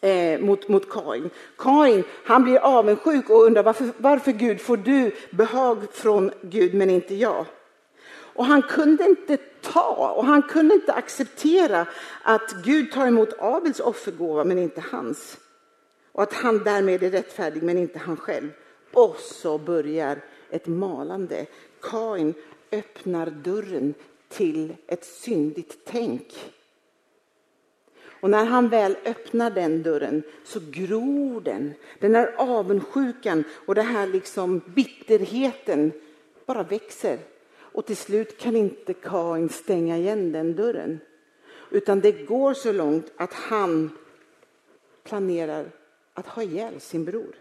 eh, 0.00 0.40
mot, 0.40 0.68
mot 0.68 0.90
Kain. 0.90 1.30
Kain 1.58 2.04
han 2.24 2.42
blir 2.42 2.58
avundsjuk 2.58 3.30
och 3.30 3.44
undrar 3.44 3.62
varför, 3.62 3.88
varför 3.96 4.32
Gud 4.32 4.60
får 4.60 4.76
du 4.76 5.10
behag 5.30 5.92
från 5.92 6.30
Gud 6.42 6.74
men 6.74 6.90
inte 6.90 7.14
jag. 7.14 7.46
Och 8.08 8.44
han 8.44 8.62
kunde 8.62 9.04
inte 9.04 9.36
ta 9.76 10.12
och 10.16 10.24
han 10.26 10.42
kunde 10.42 10.74
inte 10.74 10.92
acceptera 10.92 11.86
att 12.22 12.54
Gud 12.64 12.92
tar 12.92 13.06
emot 13.06 13.28
Abels 13.38 13.80
offergåva 13.80 14.44
men 14.44 14.58
inte 14.58 14.80
hans. 14.80 15.38
Och 16.12 16.22
att 16.22 16.32
han 16.32 16.64
därmed 16.64 17.02
är 17.02 17.10
rättfärdig 17.10 17.62
men 17.62 17.78
inte 17.78 17.98
han 17.98 18.16
själv. 18.16 18.50
Och 18.92 19.16
så 19.16 19.58
börjar 19.58 20.20
ett 20.50 20.66
malande. 20.66 21.46
Kain 21.80 22.34
öppnar 22.72 23.26
dörren 23.30 23.94
till 24.28 24.76
ett 24.86 25.04
syndigt 25.04 25.78
tänk. 25.84 26.52
Och 28.20 28.30
när 28.30 28.44
han 28.44 28.68
väl 28.68 28.96
öppnar 29.04 29.50
den 29.50 29.82
dörren 29.82 30.22
så 30.44 30.60
gror 30.70 31.40
den. 31.40 31.74
Den 32.00 32.14
här 32.14 32.34
avundsjukan 32.38 33.44
och 33.66 33.74
den 33.74 33.86
här 33.86 34.06
liksom 34.06 34.60
bitterheten 34.66 35.92
bara 36.46 36.62
växer. 36.62 37.18
Och 37.76 37.86
till 37.86 37.96
slut 37.96 38.38
kan 38.38 38.56
inte 38.56 38.94
Kain 38.94 39.48
stänga 39.48 39.96
igen 39.96 40.32
den 40.32 40.56
dörren. 40.56 41.00
Utan 41.70 42.00
det 42.00 42.12
går 42.12 42.54
så 42.54 42.72
långt 42.72 43.12
att 43.16 43.32
han 43.32 43.90
planerar 45.02 45.70
att 46.14 46.26
ha 46.26 46.42
ihjäl 46.42 46.80
sin 46.80 47.04
bror. 47.04 47.36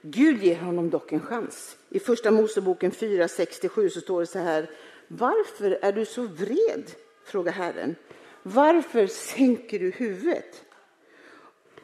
Gud 0.00 0.42
ger 0.42 0.56
honom 0.56 0.90
dock 0.90 1.12
en 1.12 1.20
chans. 1.20 1.76
I 1.88 1.98
första 1.98 2.30
Moseboken 2.30 2.90
4.67 2.90 3.88
så 3.88 4.00
står 4.00 4.20
det 4.20 4.26
så 4.26 4.38
här. 4.38 4.70
Varför 5.08 5.70
är 5.82 5.92
du 5.92 6.04
så 6.04 6.22
vred? 6.22 6.90
frågar 7.24 7.52
Herren. 7.52 7.94
Varför 8.42 9.06
sänker 9.06 9.78
du 9.78 9.90
huvudet? 9.90 10.64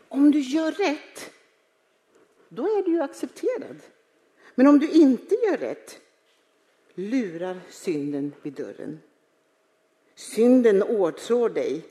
Om 0.09 0.31
du 0.31 0.40
gör 0.40 0.72
rätt 0.72 1.33
då 2.54 2.78
är 2.78 2.82
du 2.82 2.90
ju 2.90 3.02
accepterad. 3.02 3.76
Men 4.54 4.66
om 4.66 4.78
du 4.78 4.90
inte 4.90 5.34
gör 5.34 5.56
rätt 5.56 6.00
lurar 6.94 7.60
synden 7.68 8.34
vid 8.42 8.52
dörren. 8.52 9.00
Synden 10.14 10.82
åtrår 10.82 11.50
dig, 11.50 11.84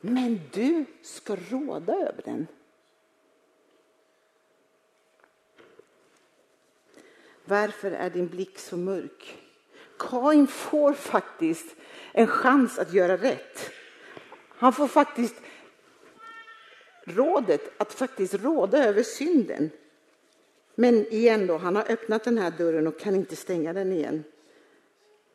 men 0.00 0.40
du 0.52 0.84
ska 1.02 1.36
råda 1.50 1.94
över 1.94 2.22
den. 2.24 2.46
Varför 7.44 7.90
är 7.90 8.10
din 8.10 8.28
blick 8.28 8.58
så 8.58 8.76
mörk? 8.76 9.38
Kain 9.98 10.46
får 10.46 10.92
faktiskt 10.92 11.76
en 12.12 12.26
chans 12.26 12.78
att 12.78 12.92
göra 12.92 13.16
rätt. 13.16 13.70
Han 14.48 14.72
får 14.72 14.88
faktiskt 14.88 15.34
rådet 17.04 17.80
att 17.80 17.92
faktiskt 17.92 18.34
råda 18.34 18.84
över 18.84 19.02
synden. 19.02 19.70
Men 20.78 21.06
igen 21.12 21.46
då, 21.46 21.56
han 21.56 21.76
har 21.76 21.92
öppnat 21.92 22.24
den 22.24 22.38
här 22.38 22.50
dörren 22.58 22.86
och 22.86 22.98
kan 22.98 23.14
inte 23.14 23.36
stänga 23.36 23.72
den 23.72 23.92
igen. 23.92 24.24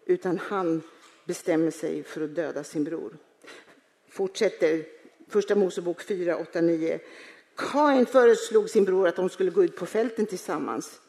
Utan 0.05 0.37
han 0.37 0.81
bestämmer 1.25 1.71
sig 1.71 2.03
för 2.03 2.21
att 2.21 2.35
döda 2.35 2.63
sin 2.63 2.83
bror. 2.83 3.17
Fortsätter 4.09 4.85
första 5.27 5.55
Mosebok 5.55 6.01
4, 6.01 6.37
8, 6.37 6.61
9. 6.61 6.99
Kain 7.55 8.05
föreslog 8.05 8.69
sin 8.69 8.85
bror 8.85 9.07
att 9.07 9.15
de 9.15 9.29
skulle 9.29 9.51
gå 9.51 9.63
ut 9.63 9.75
på 9.75 9.85
fälten 9.85 10.25
tillsammans. 10.25 11.01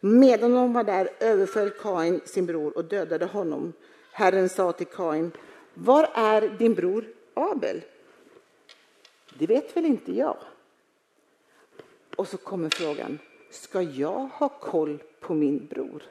Medan 0.00 0.54
de 0.54 0.72
var 0.72 0.84
där 0.84 1.10
överföll 1.20 1.70
Kain 1.70 2.20
sin 2.24 2.46
bror 2.46 2.76
och 2.76 2.84
dödade 2.84 3.24
honom. 3.24 3.72
Herren 4.12 4.48
sa 4.48 4.72
till 4.72 4.86
Kain, 4.86 5.32
var 5.74 6.10
är 6.14 6.48
din 6.58 6.74
bror 6.74 7.04
Abel? 7.34 7.82
Det 9.38 9.46
vet 9.46 9.76
väl 9.76 9.84
inte 9.84 10.12
jag. 10.12 10.36
Och 12.16 12.28
så 12.28 12.36
kommer 12.36 12.70
frågan, 12.70 13.18
ska 13.54 13.82
jag 13.82 14.28
ha 14.32 14.48
koll 14.48 15.02
på 15.20 15.34
min 15.34 15.66
bror? 15.66 16.02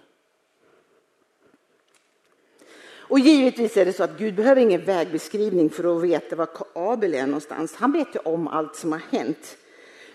Och 3.13 3.19
givetvis 3.19 3.77
är 3.77 3.85
det 3.85 3.93
så 3.93 4.03
att 4.03 4.17
Gud 4.17 4.35
behöver 4.35 4.61
ingen 4.61 4.85
vägbeskrivning 4.85 5.69
för 5.69 5.97
att 5.97 6.03
veta 6.03 6.35
var 6.35 6.49
Abel 6.73 7.13
är 7.13 7.25
någonstans. 7.25 7.75
Han 7.75 7.91
vet 7.91 8.15
ju 8.15 8.19
om 8.19 8.47
allt 8.47 8.75
som 8.75 8.91
har 8.91 9.01
hänt. 9.11 9.57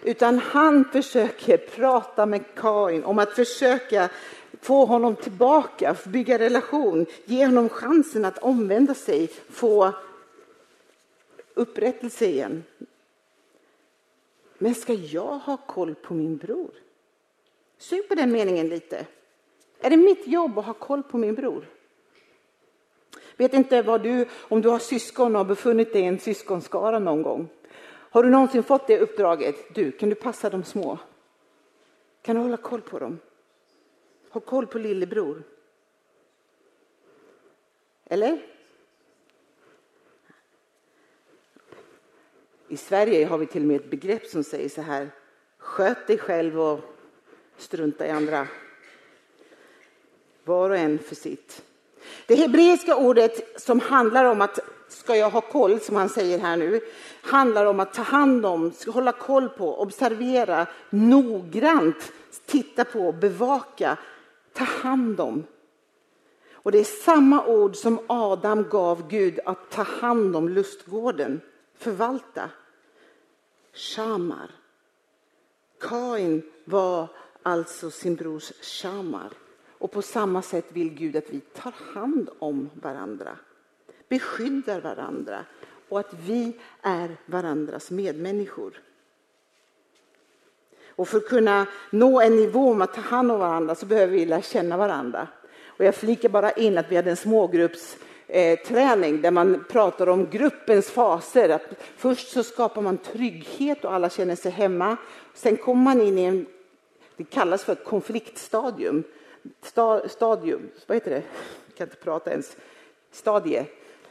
Utan 0.02 0.38
han 0.38 0.84
försöker 0.84 1.56
prata 1.56 2.26
med 2.26 2.44
Kain 2.54 3.04
om 3.04 3.18
att 3.18 3.32
försöka 3.32 4.08
få 4.60 4.84
honom 4.84 5.16
tillbaka, 5.16 5.96
bygga 6.06 6.38
relation, 6.38 7.06
ge 7.24 7.46
honom 7.46 7.68
chansen 7.68 8.24
att 8.24 8.38
omvända 8.38 8.94
sig, 8.94 9.30
få 9.50 9.92
upprättelse 11.54 12.26
igen. 12.26 12.64
Men 14.58 14.74
ska 14.74 14.92
jag 14.92 15.38
ha 15.38 15.56
koll 15.56 15.94
på 15.94 16.14
min 16.14 16.36
bror? 16.36 16.70
Sug 17.78 18.08
på 18.08 18.14
den 18.14 18.32
meningen 18.32 18.68
lite. 18.68 19.06
Är 19.80 19.90
det 19.90 19.96
mitt 19.96 20.26
jobb 20.26 20.58
att 20.58 20.64
ha 20.64 20.74
koll 20.74 21.02
på 21.02 21.18
min 21.18 21.34
bror? 21.34 21.68
Vet 23.36 23.54
inte 23.54 23.82
vad 23.82 24.02
du, 24.02 24.26
om 24.40 24.62
du 24.62 24.68
har 24.68 24.78
syskon 24.78 25.34
och 25.34 25.38
har 25.38 25.44
befunnit 25.44 25.92
dig 25.92 26.02
i 26.02 26.04
en 26.04 26.18
syskonskara 26.18 26.98
någon 26.98 27.22
gång. 27.22 27.48
Har 28.10 28.22
du 28.22 28.30
någonsin 28.30 28.62
fått 28.62 28.86
det 28.86 28.98
uppdraget? 28.98 29.74
Du, 29.74 29.92
kan 29.92 30.08
du 30.08 30.14
passa 30.14 30.50
de 30.50 30.64
små? 30.64 30.98
Kan 32.22 32.36
du 32.36 32.42
hålla 32.42 32.56
koll 32.56 32.80
på 32.80 32.98
dem? 32.98 33.18
Ha 34.30 34.40
koll 34.40 34.66
på 34.66 34.78
lillebror? 34.78 35.42
Eller? 38.04 38.46
I 42.68 42.76
Sverige 42.76 43.26
har 43.26 43.38
vi 43.38 43.46
till 43.46 43.62
och 43.62 43.68
med 43.68 43.76
ett 43.76 43.90
begrepp 43.90 44.26
som 44.26 44.44
säger 44.44 44.68
så 44.68 44.82
här. 44.82 45.10
Sköt 45.58 46.06
dig 46.06 46.18
själv 46.18 46.60
och 46.60 46.80
strunta 47.58 48.06
i 48.06 48.10
andra. 48.10 48.46
Var 50.44 50.70
och 50.70 50.76
en 50.76 50.98
för 50.98 51.14
sitt. 51.14 51.62
Det 52.26 52.34
hebreiska 52.34 52.96
ordet 52.96 53.60
som 53.60 53.80
handlar 53.80 54.24
om 54.24 54.40
att 54.40 54.58
ska 54.88 55.16
jag 55.16 55.30
ha 55.30 55.40
koll, 55.40 55.80
som 55.80 55.96
han 55.96 56.08
säger 56.08 56.38
här 56.38 56.56
nu, 56.56 56.80
handlar 57.22 57.66
om 57.66 57.80
att 57.80 57.94
ta 57.94 58.02
hand 58.02 58.46
om, 58.46 58.72
hålla 58.86 59.12
koll 59.12 59.48
på, 59.48 59.80
observera, 59.80 60.66
noggrant 60.90 62.12
titta 62.46 62.84
på, 62.84 63.12
bevaka, 63.12 63.98
ta 64.52 64.64
hand 64.64 65.20
om. 65.20 65.44
Och 66.52 66.72
det 66.72 66.78
är 66.78 66.84
samma 66.84 67.46
ord 67.46 67.76
som 67.76 67.98
Adam 68.06 68.68
gav 68.68 69.08
Gud 69.08 69.40
att 69.44 69.70
ta 69.70 69.82
hand 69.82 70.36
om 70.36 70.48
lustgården, 70.48 71.40
förvalta. 71.78 72.50
Shamar. 73.72 74.50
Kain 75.80 76.42
var 76.64 77.08
alltså 77.48 77.90
sin 77.90 78.16
brors 78.16 78.52
shamar. 78.62 79.30
Och 79.78 79.90
på 79.90 80.02
samma 80.02 80.42
sätt 80.42 80.64
vill 80.68 80.94
Gud 80.94 81.16
att 81.16 81.30
vi 81.30 81.40
tar 81.40 81.74
hand 81.94 82.30
om 82.38 82.70
varandra, 82.74 83.36
beskyddar 84.08 84.80
varandra 84.80 85.44
och 85.88 86.00
att 86.00 86.14
vi 86.26 86.52
är 86.82 87.16
varandras 87.26 87.90
medmänniskor. 87.90 88.82
Och 90.98 91.08
för 91.08 91.18
att 91.18 91.28
kunna 91.28 91.66
nå 91.90 92.20
en 92.20 92.36
nivå 92.36 92.70
om 92.70 92.82
att 92.82 92.94
ta 92.94 93.00
hand 93.00 93.32
om 93.32 93.38
varandra 93.38 93.74
så 93.74 93.86
behöver 93.86 94.12
vi 94.12 94.26
lära 94.26 94.42
känna 94.42 94.76
varandra. 94.76 95.28
Och 95.66 95.84
jag 95.84 95.94
flikar 95.94 96.28
bara 96.28 96.52
in 96.52 96.78
att 96.78 96.92
vi 96.92 96.96
hade 96.96 97.10
en 97.10 97.16
smågruppsträning 97.16 99.14
eh, 99.14 99.20
där 99.20 99.30
man 99.30 99.64
pratar 99.68 100.08
om 100.08 100.30
gruppens 100.30 100.90
faser. 100.90 101.48
Att 101.48 101.62
först 101.96 102.28
så 102.28 102.42
skapar 102.42 102.82
man 102.82 102.98
trygghet 102.98 103.84
och 103.84 103.94
alla 103.94 104.10
känner 104.10 104.36
sig 104.36 104.52
hemma. 104.52 104.96
Sen 105.34 105.56
kommer 105.56 105.82
man 105.82 106.00
in 106.00 106.18
i 106.18 106.22
en, 106.24 106.46
det 107.18 107.24
kallas 107.24 107.64
för 107.64 107.72
ett 107.72 107.84
konfliktstadium. 107.84 109.04
Sta, 109.62 110.08
stadium, 110.08 110.70
vad 110.86 110.96
heter 110.96 111.10
det? 111.10 111.22
Jag 111.66 111.74
kan 111.76 111.86
inte 111.86 111.96
prata 111.96 112.30
ens. 112.30 112.56
Stadie. 113.10 113.66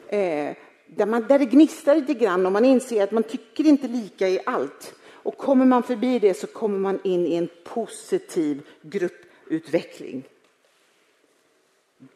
Eh, 0.08 0.56
där, 0.86 1.06
man, 1.06 1.26
där 1.26 1.38
det 1.38 1.44
gnistrar 1.44 1.94
lite 1.94 2.14
grann 2.14 2.46
och 2.46 2.52
man 2.52 2.64
inser 2.64 3.04
att 3.04 3.12
man 3.12 3.22
tycker 3.22 3.66
inte 3.66 3.88
lika 3.88 4.28
i 4.28 4.40
allt. 4.46 4.94
Och 5.04 5.36
kommer 5.36 5.64
man 5.64 5.82
förbi 5.82 6.18
det 6.18 6.34
så 6.34 6.46
kommer 6.46 6.78
man 6.78 7.00
in 7.04 7.26
i 7.26 7.34
en 7.34 7.48
positiv 7.64 8.62
grupputveckling. 8.82 10.28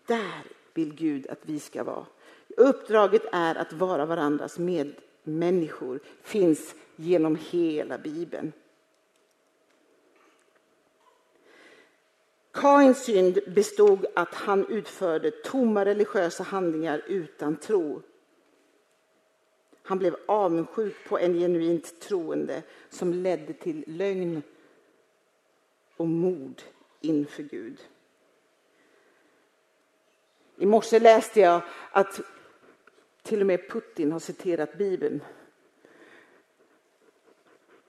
Där 0.06 0.42
vill 0.74 0.94
Gud 0.94 1.26
att 1.26 1.40
vi 1.42 1.58
ska 1.58 1.84
vara. 1.84 2.06
Uppdraget 2.56 3.22
är 3.32 3.54
att 3.54 3.72
vara 3.72 4.06
varandras 4.06 4.58
medmänniskor. 4.58 6.00
finns 6.22 6.74
genom 6.96 7.38
hela 7.50 7.98
Bibeln. 7.98 8.52
Kains 12.52 13.04
synd 13.04 13.38
bestod 13.46 14.06
att 14.14 14.34
han 14.34 14.66
utförde 14.66 15.30
tomma 15.30 15.84
religiösa 15.84 16.42
handlingar 16.42 17.02
utan 17.06 17.56
tro. 17.56 18.02
Han 19.82 19.98
blev 19.98 20.16
avundsjuk 20.26 21.08
på 21.08 21.18
en 21.18 21.34
genuint 21.34 22.00
troende 22.00 22.62
som 22.88 23.12
ledde 23.12 23.52
till 23.52 23.84
lögn 23.86 24.42
och 25.96 26.08
mord 26.08 26.62
inför 27.00 27.42
Gud. 27.42 27.80
I 30.56 30.66
morse 30.66 30.98
läste 30.98 31.40
jag 31.40 31.62
att 31.90 32.20
till 33.22 33.40
och 33.40 33.46
med 33.46 33.68
Putin 33.70 34.12
har 34.12 34.18
citerat 34.18 34.78
Bibeln. 34.78 35.20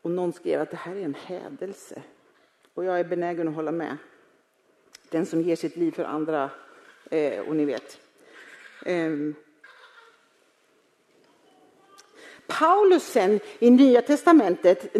Och 0.02 0.12
någon 0.12 0.34
skrev 0.34 0.62
att 0.62 0.72
det 0.72 0.78
här 0.78 0.96
är 0.96 1.02
en 1.02 1.14
hädelse. 1.14 2.04
Och 2.74 2.86
jag 2.86 3.00
är 3.00 3.04
benägen 3.04 3.48
att 3.48 3.56
hålla 3.56 3.72
med. 3.72 3.98
Den 5.14 5.26
som 5.26 5.42
ger 5.42 5.56
sitt 5.56 5.76
liv 5.76 5.92
för 5.92 6.04
andra, 6.04 6.50
eh, 7.12 7.40
och 7.40 7.56
ni 7.56 7.66
vet. 7.66 8.00
Eh. 8.86 9.10
Paulus 12.48 13.04
sen 13.04 13.40
i 13.60 13.70
Nya 13.70 14.02
Testamentet, 14.02 14.96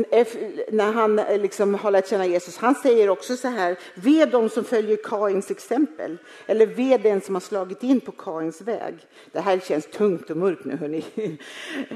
när 0.72 0.92
han 0.92 1.20
eh, 1.20 1.42
liksom 1.42 1.74
har 1.76 1.92
lärt 1.92 2.08
känna 2.08 2.26
Jesus, 2.26 2.58
han 2.58 2.76
säger 2.76 3.10
också 3.10 3.38
så 3.38 3.48
här, 3.48 3.80
ve 3.96 4.26
de 4.26 4.50
som 4.50 4.64
följer 4.64 4.98
Kains 5.04 5.52
exempel, 5.52 6.18
eller 6.46 6.66
ve 6.66 6.98
den 6.98 7.22
som 7.22 7.36
har 7.36 7.40
slagit 7.42 7.84
in 7.84 8.02
på 8.02 8.12
Kains 8.12 8.62
väg. 8.62 8.96
Det 9.32 9.40
här 9.40 9.60
känns 9.60 9.86
tungt 9.86 10.30
och 10.30 10.38
mörkt 10.38 10.66
nu, 10.66 10.76
hörni. 10.76 11.04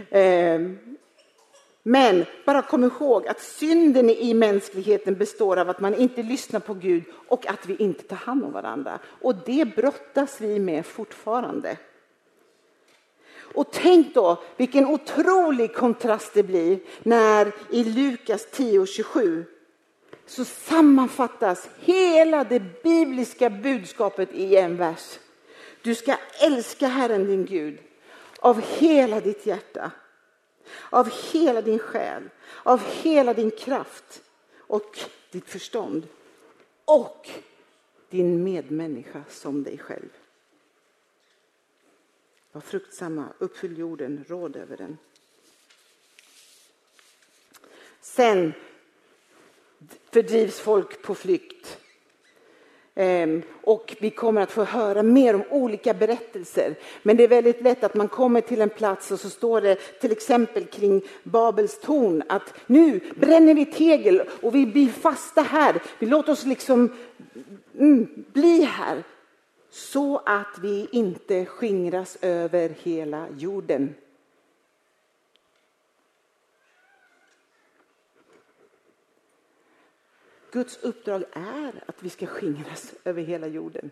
Ehm. 0.09 0.77
Men 1.89 2.25
bara 2.45 2.61
kom 2.61 2.83
ihåg 2.83 3.27
att 3.27 3.41
synden 3.41 4.09
i 4.09 4.33
mänskligheten 4.33 5.15
består 5.15 5.57
av 5.57 5.69
att 5.69 5.79
man 5.79 5.95
inte 5.95 6.23
lyssnar 6.23 6.59
på 6.59 6.73
Gud 6.73 7.03
och 7.27 7.47
att 7.47 7.65
vi 7.65 7.75
inte 7.75 8.03
tar 8.03 8.15
hand 8.15 8.43
om 8.43 8.51
varandra. 8.51 8.99
Och 9.21 9.35
det 9.45 9.75
brottas 9.75 10.41
vi 10.41 10.59
med 10.59 10.85
fortfarande. 10.85 11.77
Och 13.35 13.71
tänk 13.71 14.13
då 14.13 14.43
vilken 14.57 14.85
otrolig 14.85 15.73
kontrast 15.73 16.33
det 16.33 16.43
blir 16.43 16.79
när 17.03 17.51
i 17.71 17.83
Lukas 17.83 18.47
10.27 18.51 19.43
så 20.25 20.45
sammanfattas 20.45 21.69
hela 21.79 22.43
det 22.43 22.83
bibliska 22.83 23.49
budskapet 23.49 24.29
i 24.33 24.55
en 24.55 24.77
vers. 24.77 25.19
Du 25.81 25.95
ska 25.95 26.15
älska 26.41 26.87
Herren 26.87 27.25
din 27.25 27.45
Gud 27.45 27.77
av 28.39 28.61
hela 28.61 29.19
ditt 29.19 29.45
hjärta, 29.45 29.91
av 30.89 31.09
hela 31.33 31.61
din 31.61 31.79
själ, 31.79 32.29
av 32.63 32.79
hela 32.79 33.33
din 33.33 33.51
kraft 33.51 34.23
och 34.57 34.99
ditt 35.31 35.49
förstånd 35.49 36.07
och 36.85 37.29
din 38.09 38.43
medmänniska 38.43 39.23
som 39.29 39.63
dig 39.63 39.77
själv. 39.77 40.09
Var 42.51 42.61
fruktsamma, 42.61 43.27
uppfyll 43.37 43.77
jorden, 43.77 44.25
råd 44.27 44.55
över 44.55 44.77
den. 44.77 44.97
Sen 48.01 48.53
fördrivs 50.11 50.59
folk 50.59 51.01
på 51.01 51.15
flykt. 51.15 51.79
Ehm, 52.99 53.41
och 53.63 53.95
vi 53.99 54.09
kommer 54.09 54.41
att 54.41 54.51
få 54.51 54.63
höra 54.63 55.03
mer 55.03 55.33
om 55.35 55.43
olika 55.49 55.93
berättelser. 55.93 56.75
Men 57.03 57.17
det 57.17 57.23
är 57.23 57.27
väldigt 57.27 57.61
lätt 57.61 57.83
att 57.83 57.95
man 57.95 58.07
kommer 58.07 58.41
till 58.41 58.61
en 58.61 58.69
plats 58.69 59.11
och 59.11 59.19
så 59.19 59.29
står 59.29 59.61
det 59.61 59.75
till 59.75 60.11
exempel 60.11 60.65
kring 60.65 61.01
Babels 61.23 61.79
torn 61.79 62.23
att 62.29 62.53
nu 62.67 62.99
bränner 63.15 63.53
vi 63.53 63.65
tegel 63.65 64.21
och 64.41 64.55
vi 64.55 64.65
blir 64.65 64.87
fasta 64.87 65.41
här. 65.41 65.81
Vi 65.99 66.05
låter 66.05 66.31
oss 66.31 66.45
liksom 66.45 66.95
mm, 67.79 68.07
bli 68.33 68.61
här 68.61 69.03
så 69.71 70.17
att 70.25 70.59
vi 70.61 70.87
inte 70.91 71.45
skingras 71.45 72.17
över 72.21 72.71
hela 72.83 73.25
jorden. 73.37 73.95
Guds 80.51 80.77
uppdrag 80.81 81.23
är 81.31 81.83
att 81.85 82.03
vi 82.03 82.09
ska 82.09 82.25
skingras 82.25 82.93
över 83.03 83.21
hela 83.21 83.47
jorden. 83.47 83.91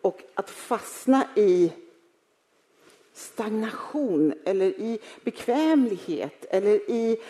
Och 0.00 0.22
att 0.34 0.50
fastna 0.50 1.28
i 1.36 1.72
stagnation 3.12 4.34
eller 4.44 4.66
i 4.66 4.98
bekvämlighet 5.24 6.44
eller 6.50 6.90
i 6.90 7.22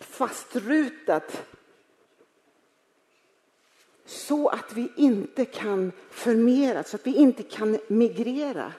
fastrutat 0.00 1.46
så 4.04 4.48
att 4.48 4.72
vi 4.72 4.92
inte 4.96 5.44
kan 5.44 5.92
förmera, 6.10 6.84
så 6.84 6.96
att 6.96 7.06
vi 7.06 7.16
inte 7.16 7.42
kan 7.42 7.78
migrera. 7.88 8.72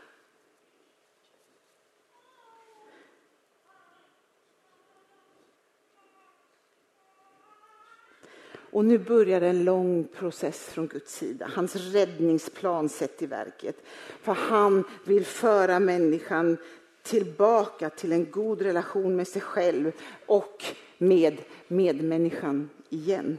Och 8.78 8.86
nu 8.86 8.98
börjar 8.98 9.42
en 9.42 9.64
lång 9.64 10.04
process 10.04 10.60
från 10.60 10.88
Guds 10.88 11.16
sida. 11.16 11.50
Hans 11.56 11.76
räddningsplan 11.76 12.90
sätt 12.90 13.22
i 13.22 13.26
verket. 13.26 13.76
För 14.22 14.34
han 14.34 14.84
vill 15.04 15.26
föra 15.26 15.80
människan 15.80 16.58
tillbaka 17.04 17.90
till 17.90 18.12
en 18.12 18.32
god 18.32 18.62
relation 18.62 19.16
med 19.16 19.28
sig 19.28 19.42
själv 19.42 19.92
och 20.26 20.64
med 20.98 21.38
medmänniskan 21.68 22.70
igen. 22.90 23.38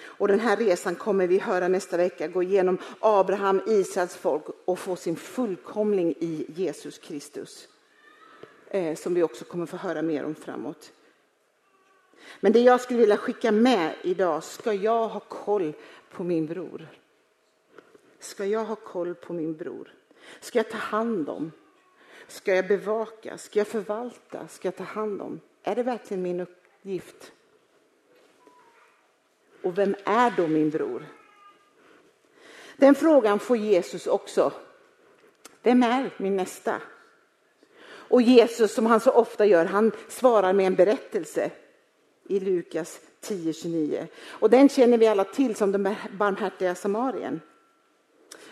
Och 0.00 0.28
den 0.28 0.40
här 0.40 0.56
resan 0.56 0.94
kommer 0.94 1.26
vi 1.26 1.38
höra 1.38 1.68
nästa 1.68 1.96
vecka, 1.96 2.28
gå 2.28 2.42
igenom 2.42 2.78
Abraham, 3.00 3.60
Israels 3.66 4.14
folk 4.14 4.44
och 4.64 4.78
få 4.78 4.96
sin 4.96 5.16
fullkomling 5.16 6.14
i 6.20 6.46
Jesus 6.48 6.98
Kristus. 6.98 7.68
Eh, 8.70 8.96
som 8.96 9.14
vi 9.14 9.22
också 9.22 9.44
kommer 9.44 9.66
få 9.66 9.76
höra 9.76 10.02
mer 10.02 10.24
om 10.24 10.34
framåt. 10.34 10.92
Men 12.40 12.52
det 12.52 12.60
jag 12.60 12.80
skulle 12.80 13.00
vilja 13.00 13.16
skicka 13.16 13.52
med 13.52 13.94
idag, 14.02 14.44
ska 14.44 14.72
jag 14.72 15.08
ha 15.08 15.20
koll 15.20 15.72
på 16.10 16.24
min 16.24 16.46
bror? 16.46 16.88
Ska 18.18 18.44
jag 18.44 18.64
ha 18.64 18.76
koll 18.76 19.14
på 19.14 19.32
min 19.32 19.56
bror? 19.56 19.94
Ska 20.40 20.58
jag 20.58 20.70
ta 20.70 20.76
hand 20.76 21.28
om? 21.28 21.52
Ska 22.28 22.54
jag 22.54 22.68
bevaka? 22.68 23.38
Ska 23.38 23.58
jag 23.58 23.68
förvalta? 23.68 24.48
Ska 24.48 24.68
jag 24.68 24.76
ta 24.76 24.84
hand 24.84 25.22
om? 25.22 25.40
Är 25.62 25.74
det 25.74 25.82
verkligen 25.82 26.22
min 26.22 26.40
uppgift? 26.40 27.32
Och 29.62 29.78
vem 29.78 29.94
är 30.04 30.32
då 30.36 30.46
min 30.46 30.70
bror? 30.70 31.06
Den 32.76 32.94
frågan 32.94 33.38
får 33.38 33.56
Jesus 33.56 34.06
också. 34.06 34.52
Vem 35.62 35.82
är 35.82 36.10
min 36.16 36.36
nästa? 36.36 36.80
Och 37.84 38.22
Jesus, 38.22 38.74
som 38.74 38.86
han 38.86 39.00
så 39.00 39.10
ofta 39.10 39.46
gör, 39.46 39.64
han 39.64 39.92
svarar 40.08 40.52
med 40.52 40.66
en 40.66 40.74
berättelse 40.74 41.50
i 42.24 42.40
Lukas 42.40 43.00
10.29. 43.22 44.06
Och 44.28 44.50
den 44.50 44.68
känner 44.68 44.98
vi 44.98 45.06
alla 45.06 45.24
till 45.24 45.56
som 45.56 45.72
den 45.72 45.94
barmhärtiga 46.12 46.74
samarien. 46.74 47.40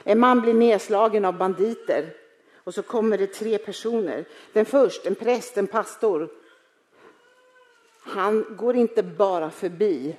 En 0.05 0.19
man 0.19 0.41
blir 0.41 0.55
nedslagen 0.55 1.25
av 1.25 1.39
banditer 1.39 2.15
och 2.55 2.75
så 2.75 2.83
kommer 2.83 3.19
det 3.19 3.27
tre 3.27 3.59
personer. 3.59 4.25
Den 4.53 4.65
först, 4.65 5.07
en 5.07 5.15
präst, 5.15 5.59
en 5.59 5.67
pastor. 5.67 6.29
Han 8.01 8.57
går 8.59 8.77
inte 8.77 9.03
bara 9.03 9.51
förbi. 9.51 10.17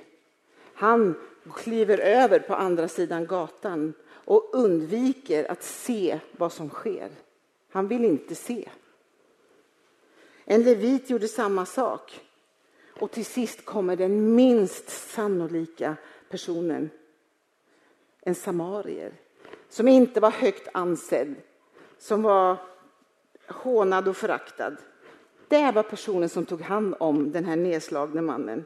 Han 0.74 1.14
kliver 1.54 1.98
över 1.98 2.38
på 2.38 2.54
andra 2.54 2.88
sidan 2.88 3.26
gatan 3.26 3.94
och 4.10 4.50
undviker 4.52 5.50
att 5.50 5.62
se 5.62 6.20
vad 6.32 6.52
som 6.52 6.70
sker. 6.70 7.10
Han 7.70 7.88
vill 7.88 8.04
inte 8.04 8.34
se. 8.34 8.68
En 10.44 10.62
levit 10.62 11.10
gjorde 11.10 11.28
samma 11.28 11.66
sak. 11.66 12.20
Och 13.02 13.10
till 13.10 13.26
sist 13.26 13.64
kommer 13.64 13.96
den 13.96 14.34
minst 14.34 14.88
sannolika 14.88 15.96
personen. 16.28 16.90
En 18.20 18.34
samarier 18.34 19.12
som 19.68 19.88
inte 19.88 20.20
var 20.20 20.30
högt 20.30 20.68
ansedd, 20.74 21.34
som 21.98 22.22
var 22.22 22.56
hånad 23.48 24.08
och 24.08 24.16
föraktad. 24.16 24.76
Det 25.48 25.72
var 25.72 25.82
personen 25.82 26.28
som 26.28 26.46
tog 26.46 26.60
hand 26.60 26.94
om 27.00 27.32
den 27.32 27.44
här 27.44 27.56
nedslagne 27.56 28.22
mannen. 28.22 28.64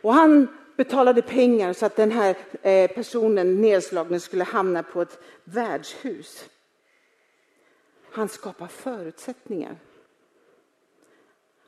Och 0.00 0.14
han 0.14 0.48
betalade 0.76 1.22
pengar 1.22 1.72
så 1.72 1.86
att 1.86 1.96
den 1.96 2.10
här 2.10 2.36
eh, 2.62 2.90
personen, 2.90 3.60
nedslagne, 3.60 4.20
skulle 4.20 4.44
hamna 4.44 4.82
på 4.82 5.02
ett 5.02 5.18
värdshus. 5.44 6.48
Han 8.10 8.28
skapar 8.28 8.66
förutsättningar. 8.66 9.76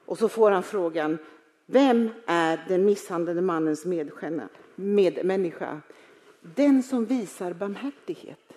Och 0.06 0.18
så 0.18 0.28
får 0.28 0.50
han 0.50 0.62
frågan, 0.62 1.18
vem 1.66 2.10
är 2.26 2.64
den 2.68 2.84
misshandlade 2.84 3.40
mannens 3.40 3.84
medmänniska? 4.74 5.80
Den 6.40 6.82
som 6.82 7.04
visar 7.04 7.52
barmhärtighet. 7.52 8.52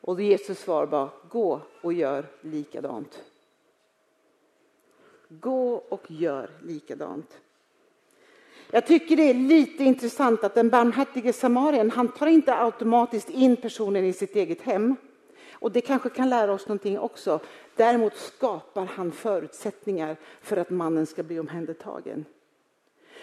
Och 0.00 0.22
Jesus 0.22 0.58
svar 0.58 0.86
var, 0.86 1.10
gå 1.30 1.60
och 1.80 1.92
gör 1.92 2.26
likadant. 2.40 3.22
Gå 5.28 5.74
och 5.74 6.10
gör 6.10 6.50
likadant. 6.62 7.40
Jag 8.70 8.86
tycker 8.86 9.16
det 9.16 9.30
är 9.30 9.34
lite 9.34 9.84
intressant 9.84 10.44
att 10.44 10.54
den 10.54 10.68
barmhärtige 10.68 11.32
samarien, 11.32 11.90
han 11.90 12.08
tar 12.08 12.26
inte 12.26 12.54
automatiskt 12.54 13.30
in 13.30 13.56
personen 13.56 14.04
i 14.04 14.12
sitt 14.12 14.36
eget 14.36 14.62
hem. 14.62 14.96
Och 15.52 15.72
det 15.72 15.80
kanske 15.80 16.08
kan 16.08 16.30
lära 16.30 16.52
oss 16.52 16.68
någonting 16.68 16.98
också. 16.98 17.40
Däremot 17.80 18.16
skapar 18.16 18.84
han 18.84 19.12
förutsättningar 19.12 20.16
för 20.40 20.56
att 20.56 20.70
mannen 20.70 21.06
ska 21.06 21.22
bli 21.22 21.40
omhändertagen. 21.40 22.24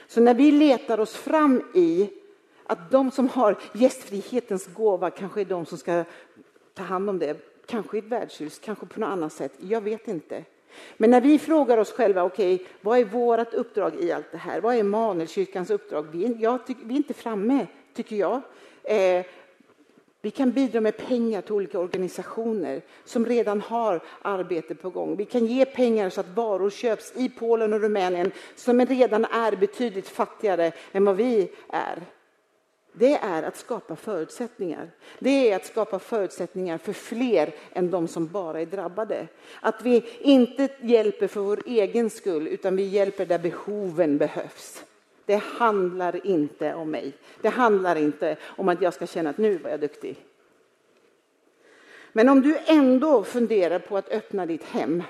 Så 0.08 0.22
när 0.22 0.34
vi 0.34 0.52
letar 0.52 1.00
oss 1.00 1.16
fram 1.16 1.64
i 1.74 2.10
att 2.64 2.92
de 2.92 3.12
som 3.12 3.30
har 3.30 3.58
gästfrihetens 3.74 4.68
gåva 4.74 5.10
kanske 5.10 5.42
är 5.42 5.46
de 5.46 5.66
som 5.66 5.78
ska 5.78 6.04
ta 6.74 6.84
hand 6.84 7.10
om 7.10 7.20
det. 7.20 7.38
Kanske 7.66 7.98
i 7.98 8.00
ett 8.00 8.06
värdshus, 8.06 8.60
kanske 8.60 8.86
på 8.86 9.00
något 9.00 9.08
annat 9.08 9.34
sätt. 9.34 9.52
Jag 9.60 9.82
vet 9.82 10.08
inte. 10.08 10.44
Men 10.98 11.12
när 11.12 11.22
vi 11.22 11.40
frågar 11.40 11.78
oss 11.78 11.92
själva, 11.92 12.24
okej, 12.24 12.56
okay, 12.56 12.68
vad 12.82 13.00
är 13.00 13.06
vårt 13.06 13.54
uppdrag 13.54 13.96
i 13.96 14.12
allt 14.12 14.32
det 14.32 14.38
här? 14.38 14.62
Vad 14.62 14.76
är 14.76 14.84
Manuelkyrkans 14.84 15.70
uppdrag? 15.70 16.08
Vi, 16.12 16.36
jag, 16.40 16.60
vi 16.84 16.94
är 16.94 16.98
inte 16.98 17.14
framme, 17.14 17.68
tycker 17.94 18.16
jag. 18.16 18.42
Eh, 18.84 19.26
vi 20.28 20.32
kan 20.32 20.52
bidra 20.52 20.82
med 20.82 20.98
pengar 20.98 21.42
till 21.42 21.54
olika 21.54 21.80
organisationer 21.80 22.82
som 23.06 23.26
redan 23.26 23.62
har 23.62 24.04
arbete 24.22 24.76
på 24.76 24.90
gång. 24.90 25.16
Vi 25.16 25.26
kan 25.26 25.46
ge 25.46 25.66
pengar 25.66 26.10
så 26.10 26.22
att 26.22 26.36
varor 26.36 26.70
köps 26.70 27.14
i 27.16 27.30
Polen 27.30 27.74
och 27.74 27.82
Rumänien 27.82 28.32
som 28.56 28.86
redan 28.86 29.26
är 29.26 29.56
betydligt 29.56 30.08
fattigare 30.08 30.72
än 30.92 31.06
vad 31.06 31.16
vi 31.16 31.52
är. 31.70 32.02
Det 32.94 33.14
är 33.14 33.44
att 33.44 33.58
skapa 33.58 33.96
förutsättningar. 33.96 34.92
Det 35.20 35.52
är 35.52 35.56
att 35.56 35.66
skapa 35.66 36.00
förutsättningar 36.00 36.78
för 36.78 36.94
fler 36.94 37.54
än 37.74 37.92
de 37.92 38.08
som 38.08 38.28
bara 38.28 38.62
är 38.62 38.66
drabbade. 38.66 39.28
Att 39.62 39.82
vi 39.82 40.04
inte 40.20 40.70
hjälper 40.82 41.28
för 41.28 41.42
vår 41.42 41.60
egen 41.66 42.10
skull, 42.10 42.48
utan 42.48 42.76
vi 42.76 42.84
hjälper 42.84 43.26
där 43.26 43.40
behoven 43.40 44.18
behövs. 44.18 44.84
Det 45.28 45.36
handlar 45.36 46.26
inte 46.26 46.74
om 46.74 46.92
mig. 46.92 47.14
Det 47.42 47.50
handlar 47.50 47.96
inte 47.96 48.38
om 48.44 48.70
att 48.70 48.82
jag 48.82 48.94
ska 48.94 49.08
känna 49.08 49.30
att 49.30 49.38
nu 49.38 49.58
var 49.58 49.70
jag 49.70 49.80
duktig. 49.80 50.26
Men 52.12 52.30
om 52.30 52.42
du 52.42 52.58
ändå 52.66 53.24
funderar 53.24 53.80
på 53.80 53.98
att 53.98 54.10
öppna 54.10 54.46
ditt 54.46 54.64
hem. 54.64 55.04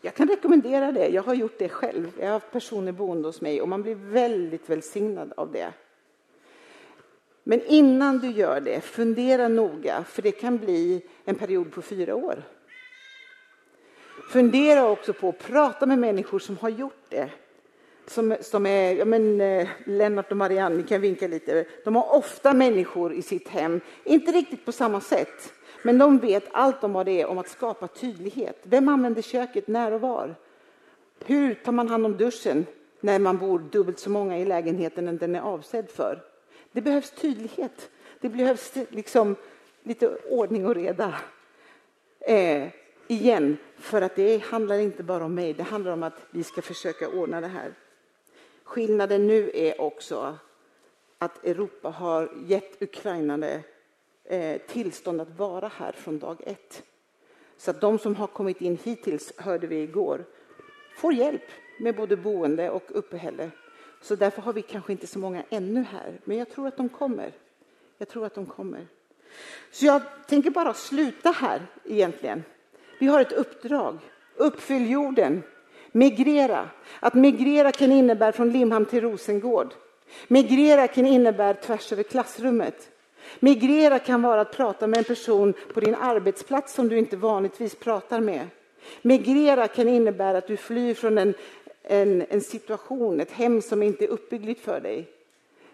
Jag 0.00 0.14
kan 0.14 0.28
rekommendera 0.28 0.92
det. 0.92 1.08
Jag 1.08 1.22
har 1.22 1.34
gjort 1.34 1.58
det 1.58 1.68
själv. 1.68 2.12
Jag 2.18 2.26
har 2.26 2.32
haft 2.32 2.52
personer 2.52 2.92
boende 2.92 3.28
hos 3.28 3.40
mig 3.40 3.60
och 3.60 3.68
man 3.68 3.82
blir 3.82 3.94
väldigt 3.94 4.70
välsignad 4.70 5.32
av 5.36 5.52
det. 5.52 5.72
Men 7.44 7.62
innan 7.66 8.18
du 8.18 8.30
gör 8.30 8.60
det, 8.60 8.80
fundera 8.80 9.48
noga, 9.48 10.04
för 10.04 10.22
det 10.22 10.32
kan 10.32 10.58
bli 10.58 11.06
en 11.24 11.34
period 11.34 11.72
på 11.72 11.82
fyra 11.82 12.14
år. 12.14 12.42
Fundera 14.30 14.90
också 14.90 15.12
på 15.12 15.28
att 15.28 15.38
prata 15.38 15.86
med 15.86 15.98
människor 15.98 16.38
som 16.38 16.56
har 16.56 16.68
gjort 16.68 17.04
det 17.08 17.30
som, 18.10 18.36
som 18.40 18.66
är, 18.66 18.94
ja 18.94 19.04
men 19.04 19.40
eh, 19.40 19.68
Lennart 19.84 20.30
och 20.30 20.36
Marianne, 20.36 20.76
ni 20.76 20.82
kan 20.82 21.00
vinka 21.00 21.28
lite. 21.28 21.64
De 21.84 21.96
har 21.96 22.14
ofta 22.14 22.52
människor 22.52 23.12
i 23.12 23.22
sitt 23.22 23.48
hem, 23.48 23.80
inte 24.04 24.32
riktigt 24.32 24.64
på 24.64 24.72
samma 24.72 25.00
sätt, 25.00 25.52
men 25.82 25.98
de 25.98 26.18
vet 26.18 26.44
allt 26.52 26.84
om 26.84 26.92
vad 26.92 27.06
det 27.06 27.20
är 27.20 27.26
om 27.26 27.38
att 27.38 27.48
skapa 27.48 27.88
tydlighet. 27.88 28.58
Vem 28.62 28.88
använder 28.88 29.22
köket 29.22 29.68
när 29.68 29.92
och 29.92 30.00
var? 30.00 30.34
Hur 31.24 31.54
tar 31.54 31.72
man 31.72 31.88
hand 31.88 32.06
om 32.06 32.16
duschen 32.16 32.66
när 33.00 33.18
man 33.18 33.38
bor 33.38 33.58
dubbelt 33.58 33.98
så 33.98 34.10
många 34.10 34.38
i 34.38 34.44
lägenheten 34.44 35.08
än 35.08 35.18
den 35.18 35.36
är 35.36 35.40
avsedd 35.40 35.90
för? 35.90 36.22
Det 36.72 36.80
behövs 36.80 37.10
tydlighet. 37.10 37.90
Det 38.20 38.28
behövs 38.28 38.72
liksom 38.88 39.36
lite 39.82 40.08
ordning 40.28 40.66
och 40.66 40.74
reda. 40.74 41.14
Eh, 42.20 42.68
igen, 43.06 43.56
för 43.78 44.02
att 44.02 44.16
det 44.16 44.44
handlar 44.44 44.78
inte 44.78 45.02
bara 45.02 45.24
om 45.24 45.34
mig, 45.34 45.52
det 45.52 45.62
handlar 45.62 45.92
om 45.92 46.02
att 46.02 46.26
vi 46.30 46.44
ska 46.44 46.62
försöka 46.62 47.08
ordna 47.08 47.40
det 47.40 47.48
här. 47.48 47.74
Skillnaden 48.70 49.26
nu 49.26 49.50
är 49.54 49.80
också 49.80 50.38
att 51.18 51.44
Europa 51.44 51.88
har 51.88 52.32
gett 52.46 52.82
ukrainare 52.82 53.62
eh, 54.24 54.60
tillstånd 54.60 55.20
att 55.20 55.38
vara 55.38 55.68
här 55.68 55.92
från 55.92 56.18
dag 56.18 56.40
ett. 56.46 56.82
Så 57.56 57.70
att 57.70 57.80
de 57.80 57.98
som 57.98 58.16
har 58.16 58.26
kommit 58.26 58.60
in 58.60 58.78
hittills, 58.84 59.32
hörde 59.36 59.66
vi 59.66 59.82
igår, 59.82 60.24
får 60.96 61.12
hjälp 61.12 61.42
med 61.80 61.96
både 61.96 62.16
boende 62.16 62.70
och 62.70 62.82
uppehälle. 62.88 63.50
Så 64.00 64.14
därför 64.14 64.42
har 64.42 64.52
vi 64.52 64.62
kanske 64.62 64.92
inte 64.92 65.06
så 65.06 65.18
många 65.18 65.42
ännu 65.50 65.82
här, 65.82 66.20
men 66.24 66.36
jag 66.36 66.50
tror 66.50 66.66
att 66.66 66.76
de 66.76 66.88
kommer. 66.88 67.32
Jag 67.98 68.08
tror 68.08 68.26
att 68.26 68.34
de 68.34 68.46
kommer. 68.46 68.86
Så 69.70 69.86
jag 69.86 70.02
tänker 70.26 70.50
bara 70.50 70.74
sluta 70.74 71.30
här 71.30 71.66
egentligen. 71.84 72.42
Vi 72.98 73.06
har 73.06 73.20
ett 73.20 73.32
uppdrag. 73.32 73.98
Uppfyll 74.36 74.90
jorden. 74.90 75.42
Migrera. 75.92 76.68
Att 77.00 77.14
migrera 77.14 77.72
kan 77.72 77.92
innebära 77.92 78.32
från 78.32 78.50
Limhamn 78.50 78.86
till 78.86 79.00
Rosengård. 79.00 79.74
Migrera 80.28 80.88
kan 80.88 81.06
innebära 81.06 81.54
tvärs 81.54 81.92
över 81.92 82.02
klassrummet. 82.02 82.90
Migrera 83.40 83.98
kan 83.98 84.22
vara 84.22 84.40
att 84.40 84.56
prata 84.56 84.86
med 84.86 84.98
en 84.98 85.04
person 85.04 85.54
på 85.74 85.80
din 85.80 85.94
arbetsplats 85.94 86.74
som 86.74 86.88
du 86.88 86.98
inte 86.98 87.16
vanligtvis 87.16 87.74
pratar 87.74 88.20
med. 88.20 88.46
Migrera 89.02 89.68
kan 89.68 89.88
innebära 89.88 90.38
att 90.38 90.46
du 90.46 90.56
flyr 90.56 90.94
från 90.94 91.18
en 91.18 91.34
en, 91.82 92.24
en 92.28 92.40
situation, 92.40 93.20
ett 93.20 93.30
hem 93.30 93.62
som 93.62 93.82
inte 93.82 94.04
är 94.04 94.08
uppbyggligt 94.08 94.60
för 94.60 94.80
dig. 94.80 95.08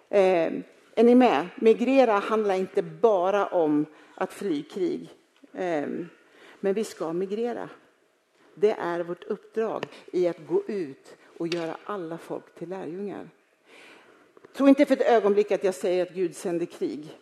Eh, 0.08 0.52
är 0.94 1.04
ni 1.04 1.14
med? 1.14 1.46
Migrera 1.56 2.12
handlar 2.12 2.54
inte 2.54 2.82
bara 2.82 3.46
om 3.46 3.86
att 4.14 4.32
fly 4.32 4.62
krig. 4.62 5.10
Eh, 5.52 5.86
men 6.60 6.74
vi 6.74 6.84
ska 6.84 7.12
migrera. 7.12 7.68
Det 8.58 8.70
är 8.70 9.00
vårt 9.00 9.24
uppdrag 9.24 9.86
i 10.12 10.28
att 10.28 10.46
gå 10.46 10.62
ut 10.66 11.16
och 11.38 11.48
göra 11.48 11.76
alla 11.84 12.18
folk 12.18 12.54
till 12.54 12.68
lärjungar. 12.68 13.28
Tro 14.52 14.68
inte 14.68 14.86
för 14.86 14.94
ett 14.94 15.08
ögonblick 15.08 15.52
att 15.52 15.64
jag 15.64 15.74
säger 15.74 16.02
att 16.02 16.14
Gud 16.14 16.36
sänder 16.36 16.66
krig. 16.66 17.18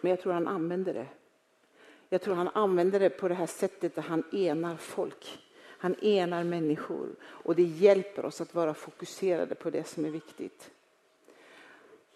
Men 0.00 0.10
jag 0.10 0.20
tror 0.20 0.32
han 0.32 0.48
använder 0.48 0.94
det. 0.94 1.06
Jag 2.08 2.22
tror 2.22 2.34
han 2.34 2.48
använder 2.48 3.00
det 3.00 3.10
på 3.10 3.28
det 3.28 3.34
här 3.34 3.46
sättet 3.46 3.94
där 3.94 4.02
han 4.02 4.24
enar 4.32 4.76
folk. 4.76 5.38
Han 5.60 5.94
enar 5.94 6.44
människor 6.44 7.08
och 7.24 7.56
det 7.56 7.62
hjälper 7.62 8.24
oss 8.24 8.40
att 8.40 8.54
vara 8.54 8.74
fokuserade 8.74 9.54
på 9.54 9.70
det 9.70 9.84
som 9.88 10.04
är 10.04 10.10
viktigt. 10.10 10.70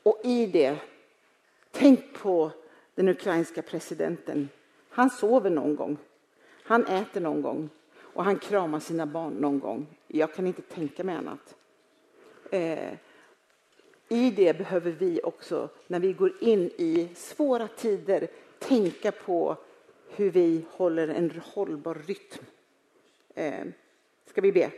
Och 0.03 0.21
i 0.25 0.47
det, 0.47 0.77
tänk 1.71 2.15
på 2.15 2.51
den 2.95 3.09
ukrainska 3.09 3.63
presidenten. 3.63 4.49
Han 4.89 5.11
sover 5.11 5.51
någon 5.51 5.77
gång. 5.77 5.97
Han 6.63 6.87
äter 6.87 7.21
någon 7.21 7.43
gång 7.43 7.71
och 8.19 8.25
han 8.25 8.39
kramar 8.39 8.81
sina 8.81 9.07
barn 9.07 9.33
någon 9.33 9.59
gång. 9.59 9.87
Jag 10.07 10.35
kan 10.35 10.47
inte 10.47 10.63
tänka 10.63 11.05
mig 11.05 11.15
annat. 11.15 11.55
Eh, 12.51 12.93
I 14.09 14.31
det 14.31 14.59
behöver 14.59 14.91
vi 14.91 15.21
också, 15.23 15.69
när 15.87 16.01
vi 16.01 16.13
går 16.13 16.33
in 16.41 16.71
i 16.77 17.09
svåra 17.15 17.69
tider, 17.69 18.29
tänka 18.59 19.13
på 19.13 19.57
hur 20.09 20.31
vi 20.31 20.65
håller 20.71 21.09
en 21.09 21.43
hållbar 21.45 21.95
rytm. 22.07 22.45
Eh, 23.35 23.65
ska 24.27 24.41
vi 24.41 24.53
be? 24.53 24.71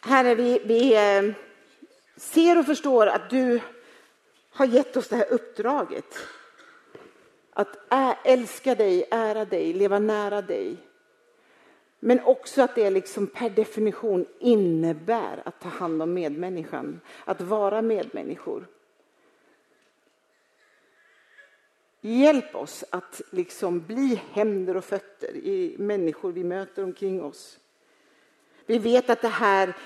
Herre, 0.00 0.34
vi, 0.34 0.60
vi 0.64 0.94
eh, 0.94 1.34
ser 2.16 2.58
och 2.58 2.66
förstår 2.66 3.06
att 3.06 3.30
du 3.30 3.60
har 4.50 4.66
gett 4.66 4.96
oss 4.96 5.08
det 5.08 5.16
här 5.16 5.32
uppdraget. 5.32 6.18
Att 7.54 7.76
älska 8.24 8.74
dig, 8.74 9.04
ära 9.10 9.44
dig, 9.44 9.72
leva 9.72 9.98
nära 9.98 10.42
dig. 10.42 10.76
Men 12.00 12.20
också 12.20 12.62
att 12.62 12.74
det 12.74 12.90
liksom 12.90 13.26
per 13.26 13.50
definition 13.50 14.26
innebär 14.38 15.42
att 15.44 15.60
ta 15.60 15.68
hand 15.68 16.02
om 16.02 16.14
medmänniskan, 16.14 17.00
att 17.24 17.40
vara 17.40 17.82
medmänniskor. 17.82 18.66
Hjälp 22.00 22.54
oss 22.54 22.84
att 22.90 23.20
liksom 23.30 23.80
bli 23.80 24.20
händer 24.30 24.76
och 24.76 24.84
fötter 24.84 25.36
i 25.36 25.76
människor 25.78 26.32
vi 26.32 26.44
möter 26.44 26.84
omkring 26.84 27.22
oss. 27.22 27.58
Vi 28.66 28.78
vet 28.78 29.10
att 29.10 29.22
det 29.22 29.28
här 29.28 29.76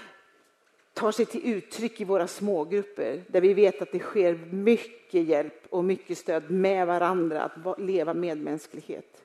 tar 0.98 1.12
sig 1.12 1.26
till 1.26 1.54
uttryck 1.54 2.00
i 2.00 2.04
våra 2.04 2.26
smågrupper 2.26 3.22
där 3.26 3.40
vi 3.40 3.54
vet 3.54 3.82
att 3.82 3.92
det 3.92 3.98
sker 3.98 4.34
mycket 4.50 5.28
hjälp 5.28 5.66
och 5.70 5.84
mycket 5.84 6.18
stöd 6.18 6.50
med 6.50 6.86
varandra 6.86 7.42
att 7.42 7.80
leva 7.80 8.14
medmänsklighet. 8.14 9.24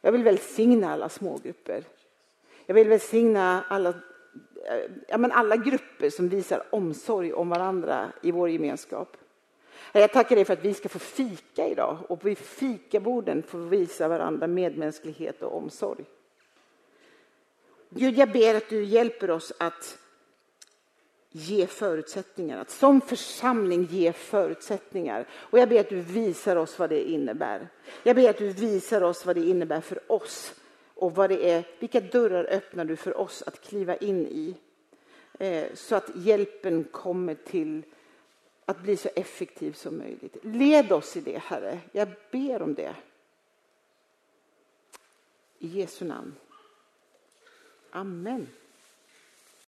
Jag 0.00 0.12
vill 0.12 0.22
välsigna 0.22 0.92
alla 0.92 1.08
smågrupper. 1.08 1.84
Jag 2.66 2.74
vill 2.74 2.88
välsigna 2.88 3.64
alla, 3.68 3.88
eh, 3.88 4.90
ja, 5.08 5.18
men 5.18 5.32
alla 5.32 5.56
grupper 5.56 6.10
som 6.10 6.28
visar 6.28 6.62
omsorg 6.70 7.32
om 7.32 7.48
varandra 7.48 8.12
i 8.22 8.30
vår 8.30 8.50
gemenskap. 8.50 9.16
Jag 9.92 10.12
tackar 10.12 10.36
dig 10.36 10.44
för 10.44 10.52
att 10.52 10.64
vi 10.64 10.74
ska 10.74 10.88
få 10.88 10.98
fika 10.98 11.68
idag 11.68 11.98
och 12.08 12.26
vid 12.26 12.38
fikaborden 12.38 13.42
få 13.42 13.58
visa 13.58 14.08
varandra 14.08 14.46
medmänsklighet 14.46 15.42
och 15.42 15.56
omsorg. 15.56 16.04
Gud, 17.90 18.18
jag 18.18 18.32
ber 18.32 18.54
att 18.54 18.68
du 18.68 18.84
hjälper 18.84 19.30
oss 19.30 19.52
att 19.58 19.98
ge 21.38 21.66
förutsättningar, 21.66 22.60
att 22.60 22.70
som 22.70 23.00
församling 23.00 23.84
ge 23.90 24.12
förutsättningar. 24.12 25.26
Och 25.32 25.58
jag 25.58 25.68
ber 25.68 25.80
att 25.80 25.88
du 25.88 26.00
visar 26.00 26.56
oss 26.56 26.78
vad 26.78 26.90
det 26.90 27.10
innebär. 27.10 27.68
Jag 28.02 28.16
ber 28.16 28.30
att 28.30 28.38
du 28.38 28.48
visar 28.48 29.02
oss 29.02 29.26
vad 29.26 29.36
det 29.36 29.44
innebär 29.44 29.80
för 29.80 30.12
oss 30.12 30.54
och 30.94 31.14
vad 31.14 31.30
det 31.30 31.50
är, 31.50 31.64
vilka 31.78 32.00
dörrar 32.00 32.44
öppnar 32.44 32.84
du 32.84 32.96
för 32.96 33.16
oss 33.16 33.42
att 33.46 33.60
kliva 33.60 33.96
in 33.96 34.26
i 34.26 34.54
eh, 35.38 35.66
så 35.74 35.94
att 35.96 36.16
hjälpen 36.16 36.84
kommer 36.84 37.34
till 37.34 37.82
att 38.64 38.82
bli 38.82 38.96
så 38.96 39.08
effektiv 39.16 39.72
som 39.72 39.98
möjligt. 39.98 40.36
Led 40.42 40.92
oss 40.92 41.16
i 41.16 41.20
det, 41.20 41.38
Herre. 41.38 41.78
Jag 41.92 42.08
ber 42.30 42.62
om 42.62 42.74
det. 42.74 42.94
I 45.58 45.66
Jesu 45.66 46.04
namn. 46.04 46.34
Amen. 47.90 48.46